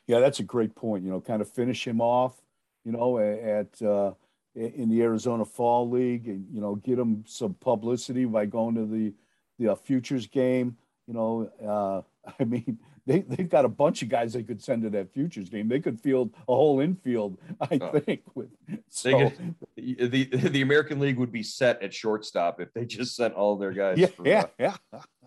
Yeah, 0.06 0.18
that's 0.18 0.40
a 0.40 0.44
great 0.44 0.74
point. 0.74 1.04
You 1.04 1.10
know, 1.10 1.20
kind 1.20 1.40
of 1.40 1.48
finish 1.48 1.86
him 1.86 2.00
off. 2.00 2.42
You 2.84 2.92
know, 2.92 3.18
at 3.18 3.80
uh, 3.80 4.12
in 4.54 4.88
the 4.88 5.02
Arizona 5.02 5.44
Fall 5.44 5.88
League, 5.88 6.26
and 6.26 6.46
you 6.52 6.60
know, 6.60 6.74
get 6.74 6.98
him 6.98 7.24
some 7.26 7.54
publicity 7.54 8.24
by 8.24 8.46
going 8.46 8.74
to 8.74 8.86
the 8.86 9.14
the 9.58 9.72
uh, 9.72 9.74
futures 9.76 10.26
game. 10.26 10.76
You 11.06 11.14
know, 11.14 11.50
uh, 11.64 12.32
I 12.40 12.44
mean, 12.44 12.78
they 13.06 13.20
they've 13.20 13.48
got 13.48 13.64
a 13.64 13.68
bunch 13.68 14.02
of 14.02 14.08
guys 14.08 14.32
they 14.32 14.42
could 14.42 14.62
send 14.62 14.82
to 14.82 14.90
that 14.90 15.12
futures 15.12 15.48
game. 15.48 15.68
They 15.68 15.80
could 15.80 16.00
field 16.00 16.34
a 16.48 16.54
whole 16.54 16.80
infield, 16.80 17.38
I 17.60 17.78
oh. 17.80 17.98
think. 17.98 18.22
With 18.34 18.48
so 18.88 19.30
could, 19.30 19.54
the 19.76 20.24
the 20.24 20.62
American 20.62 21.00
League 21.00 21.18
would 21.18 21.32
be 21.32 21.42
set 21.42 21.82
at 21.82 21.92
shortstop 21.92 22.60
if 22.60 22.72
they 22.72 22.84
just 22.84 23.16
sent 23.16 23.34
all 23.34 23.56
their 23.56 23.72
guys. 23.72 23.98
Yeah, 23.98 24.06
for, 24.06 24.26
yeah, 24.26 24.42
uh, 24.42 24.46
yeah. 24.58 24.76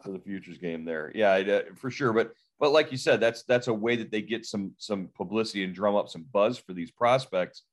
For 0.04 0.12
the 0.12 0.20
futures 0.20 0.58
game 0.58 0.86
there, 0.86 1.12
yeah, 1.14 1.34
uh, 1.34 1.62
for 1.76 1.92
sure. 1.92 2.14
But 2.14 2.32
but 2.60 2.72
like 2.72 2.92
you 2.92 2.98
said, 2.98 3.20
that's 3.20 3.44
that's 3.44 3.68
a 3.68 3.74
way 3.74 3.98
that 3.98 4.12
they 4.12 4.22
get 4.22 4.46
some 4.46 4.74
some 4.78 5.10
publicity 5.16 5.64
and 5.64 5.76
drum 5.76 5.96
up 5.96 6.10
some 6.10 6.26
buzz 6.32 6.58
for 6.58 6.74
these 6.74 6.92
prospects 6.92 7.64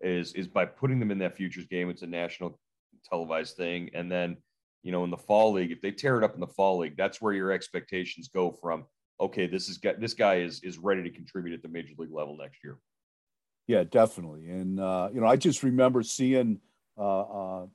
is 0.00 0.34
is 0.34 0.46
by 0.46 0.66
putting 0.66 1.00
them 1.00 1.10
in 1.10 1.18
that 1.18 1.36
futures 1.36 1.66
game. 1.66 1.90
It's 1.90 2.02
a 2.02 2.06
national 2.06 2.60
televised 3.10 3.56
thing, 3.56 3.90
and 3.94 4.10
then 4.10 4.36
you 4.84 4.92
know 4.92 5.02
in 5.02 5.10
the 5.10 5.16
fall 5.16 5.52
league, 5.52 5.72
if 5.72 5.80
they 5.80 5.90
tear 5.90 6.16
it 6.16 6.24
up 6.24 6.34
in 6.34 6.40
the 6.40 6.46
fall 6.46 6.78
league, 6.78 6.96
that's 6.96 7.20
where 7.20 7.32
your 7.32 7.50
expectations 7.50 8.28
go 8.28 8.52
from 8.52 8.84
okay, 9.20 9.46
this 9.46 9.68
is 9.68 9.78
this 9.98 10.14
guy 10.14 10.36
is 10.36 10.62
is 10.62 10.78
ready 10.78 11.02
to 11.02 11.10
contribute 11.10 11.54
at 11.54 11.62
the 11.62 11.68
major 11.68 11.94
league 11.98 12.12
level 12.12 12.36
next 12.36 12.62
year. 12.62 12.78
Yeah, 13.66 13.84
definitely. 13.84 14.48
And 14.48 14.80
uh, 14.80 15.10
you 15.12 15.20
know, 15.20 15.26
I 15.26 15.36
just 15.36 15.62
remember 15.62 16.02
seeing 16.02 16.60
uh, 16.96 17.20
uh, 17.20 17.66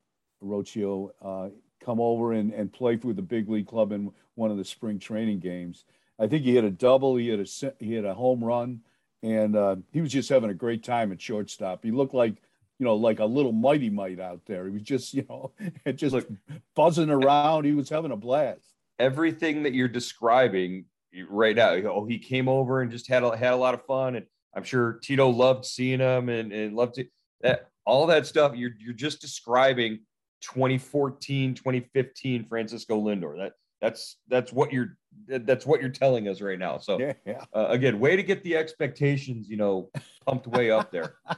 Rocchio 0.44 1.10
uh, 1.22 1.50
come 1.84 2.02
over 2.02 2.34
and, 2.34 2.52
and 2.52 2.72
play 2.72 2.98
for 2.98 3.14
the 3.14 3.22
big 3.22 3.50
league 3.50 3.68
club 3.68 3.92
in 3.92 4.12
one 4.36 4.52
of 4.52 4.58
the 4.58 4.66
spring 4.66 5.00
training 5.00 5.40
games. 5.40 5.86
I 6.20 6.28
think 6.28 6.44
he 6.44 6.54
hit 6.54 6.64
a 6.64 6.72
double, 6.72 7.16
he 7.16 7.30
hit 7.30 7.40
a 7.40 7.74
he 7.80 7.94
hit 7.94 8.06
a 8.06 8.14
home 8.14 8.44
run, 8.44 8.82
and 9.22 9.56
uh, 9.56 9.76
he 9.92 10.02
was 10.02 10.12
just 10.12 10.30
having 10.30 10.50
a 10.50 10.56
great 10.56 10.84
time 10.84 11.12
at 11.12 11.22
shortstop. 11.22 11.84
He 11.84 11.92
looked 11.92 12.14
like 12.14 12.36
you 12.80 12.86
know 12.86 12.96
like 12.96 13.20
a 13.20 13.26
little 13.26 13.52
mighty 13.52 13.90
might 13.90 14.20
out 14.20 14.42
there. 14.46 14.66
He 14.66 14.72
was 14.72 14.84
just 14.84 15.14
you 15.14 15.26
know 15.30 15.52
just 15.94 16.16
Look, 16.16 16.28
buzzing 16.76 17.10
around. 17.10 17.66
He 17.66 17.74
was 17.74 17.90
having 17.90 18.12
a 18.12 18.18
blast. 18.18 18.74
Everything 19.00 19.64
that 19.64 19.74
you're 19.74 19.88
describing 19.88 20.86
right 21.30 21.56
now. 21.56 21.74
Oh, 21.74 22.06
he 22.06 22.20
came 22.20 22.48
over 22.48 22.82
and 22.82 22.92
just 22.92 23.08
had 23.08 23.24
a, 23.24 23.36
had 23.36 23.54
a 23.54 23.58
lot 23.58 23.74
of 23.74 23.86
fun, 23.86 24.16
and 24.16 24.26
I'm 24.56 24.64
sure 24.64 25.00
Tito 25.02 25.30
loved 25.30 25.66
seeing 25.66 26.00
him 26.00 26.30
and, 26.30 26.52
and 26.52 26.76
loved 26.76 26.98
it. 26.98 27.10
That 27.42 27.70
all 27.86 28.08
that 28.08 28.26
stuff 28.26 28.56
you're 28.56 28.72
you're 28.80 28.94
just 28.94 29.22
describing 29.22 30.00
2014, 30.42 31.56
2015 31.56 32.46
Francisco 32.46 33.02
Lindor. 33.02 33.38
That 33.38 33.54
that's 33.82 34.18
that's 34.30 34.54
what 34.54 34.72
you're 34.72 34.98
that's 35.28 35.66
what 35.66 35.82
you're 35.82 35.90
telling 35.90 36.28
us 36.28 36.42
right 36.42 36.60
now. 36.60 36.78
So 36.78 37.00
yeah, 37.00 37.14
yeah. 37.26 37.44
Uh, 37.54 37.68
again, 37.70 38.00
way 38.00 38.16
to 38.16 38.24
get 38.24 38.44
the 38.44 38.56
expectations, 38.56 39.50
you 39.50 39.58
know, 39.58 39.90
pumped 40.26 40.48
way 40.48 40.72
up 40.72 40.92
there. 40.92 41.16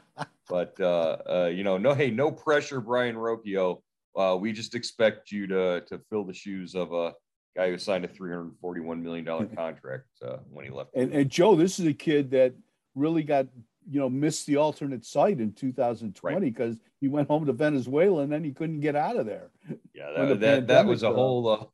But 0.48 0.80
uh, 0.80 1.18
uh, 1.28 1.52
you 1.52 1.64
know, 1.64 1.80
no, 1.80 1.96
hey, 1.96 2.12
no 2.12 2.32
pressure, 2.32 2.80
Brayan 2.80 3.16
Rocchio. 3.16 3.82
Uh, 4.16 4.38
we 4.40 4.52
just 4.52 4.76
expect 4.76 5.32
you 5.32 5.48
to 5.48 5.82
to 5.88 6.00
fill 6.10 6.24
the 6.24 6.36
shoes 6.36 6.76
of 6.76 6.94
a 6.94 7.14
guy 7.56 7.70
who 7.70 7.78
signed 7.78 8.06
a 8.06 8.08
$341 8.08 9.02
million 9.02 9.26
contract 9.56 10.06
uh, 10.22 10.38
when 10.52 10.66
he 10.66 10.72
left. 10.72 10.90
And, 10.94 11.14
and, 11.14 11.30
Joe, 11.30 11.56
this 11.56 11.80
is 11.80 11.86
a 11.86 11.94
kid 11.94 12.32
that 12.32 12.54
really 12.96 13.24
got, 13.24 13.48
you 13.90 14.00
know, 14.00 14.10
missed 14.10 14.46
the 14.46 14.58
alternate 14.58 15.06
site 15.06 15.40
in 15.40 15.54
2020 15.54 16.50
because 16.50 16.76
right. 16.76 16.80
he 17.00 17.08
went 17.08 17.30
home 17.30 17.46
to 17.46 17.54
Venezuela 17.54 18.24
and 18.24 18.32
then 18.32 18.44
he 18.44 18.52
couldn't 18.52 18.82
get 18.82 18.96
out 18.96 19.16
of 19.16 19.26
there. 19.26 19.52
Yeah, 19.94 20.12
that, 20.18 20.40
that, 20.42 20.68
that, 20.68 20.86
was 20.86 21.04
a 21.04 21.14
whole, 21.14 21.48
uh, 21.48 21.66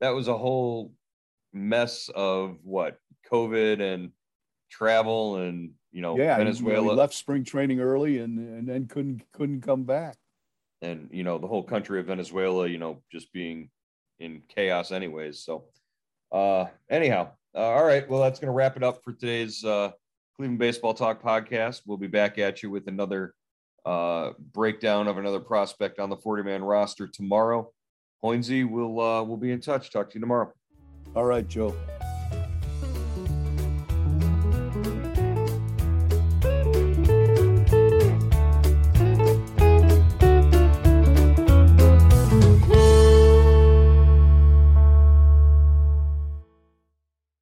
that 0.00 0.10
was 0.10 0.28
a 0.28 0.36
whole 0.36 0.92
mess 1.52 2.10
of 2.14 2.58
what 2.62 2.98
COVID 3.30 3.80
and 3.80 4.10
travel 4.70 5.36
and, 5.36 5.70
you 5.92 6.02
know, 6.02 6.18
yeah, 6.18 6.36
Venezuela. 6.36 6.90
He 6.90 6.96
left 6.96 7.14
spring 7.14 7.44
training 7.44 7.80
early 7.80 8.18
and, 8.18 8.38
and 8.38 8.68
then 8.68 8.86
couldn't, 8.86 9.22
couldn't 9.32 9.62
come 9.62 9.84
back. 9.84 10.16
And, 10.82 11.08
you 11.12 11.22
know, 11.22 11.38
the 11.38 11.46
whole 11.46 11.62
country 11.62 12.00
of 12.00 12.06
Venezuela, 12.06 12.66
you 12.66 12.78
know, 12.78 13.02
just 13.10 13.32
being 13.32 13.70
in 14.22 14.42
chaos 14.48 14.92
anyways. 14.92 15.40
So 15.40 15.64
uh, 16.30 16.66
anyhow, 16.88 17.30
uh, 17.54 17.58
all 17.58 17.84
right. 17.84 18.08
Well, 18.08 18.22
that's 18.22 18.40
going 18.40 18.48
to 18.48 18.52
wrap 18.52 18.76
it 18.76 18.82
up 18.82 19.02
for 19.04 19.12
today's 19.12 19.64
uh, 19.64 19.90
Cleveland 20.36 20.58
Baseball 20.58 20.94
Talk 20.94 21.22
podcast. 21.22 21.82
We'll 21.86 21.98
be 21.98 22.06
back 22.06 22.38
at 22.38 22.62
you 22.62 22.70
with 22.70 22.88
another 22.88 23.34
uh, 23.84 24.30
breakdown 24.52 25.08
of 25.08 25.18
another 25.18 25.40
prospect 25.40 25.98
on 25.98 26.08
the 26.08 26.16
40 26.16 26.44
man 26.44 26.62
roster 26.62 27.06
tomorrow. 27.06 27.70
Hoynesy, 28.24 28.68
we'll 28.68 29.00
uh, 29.00 29.22
we'll 29.22 29.36
be 29.36 29.50
in 29.50 29.60
touch. 29.60 29.90
Talk 29.90 30.10
to 30.10 30.14
you 30.14 30.20
tomorrow. 30.20 30.52
All 31.14 31.24
right, 31.24 31.46
Joe. 31.46 31.76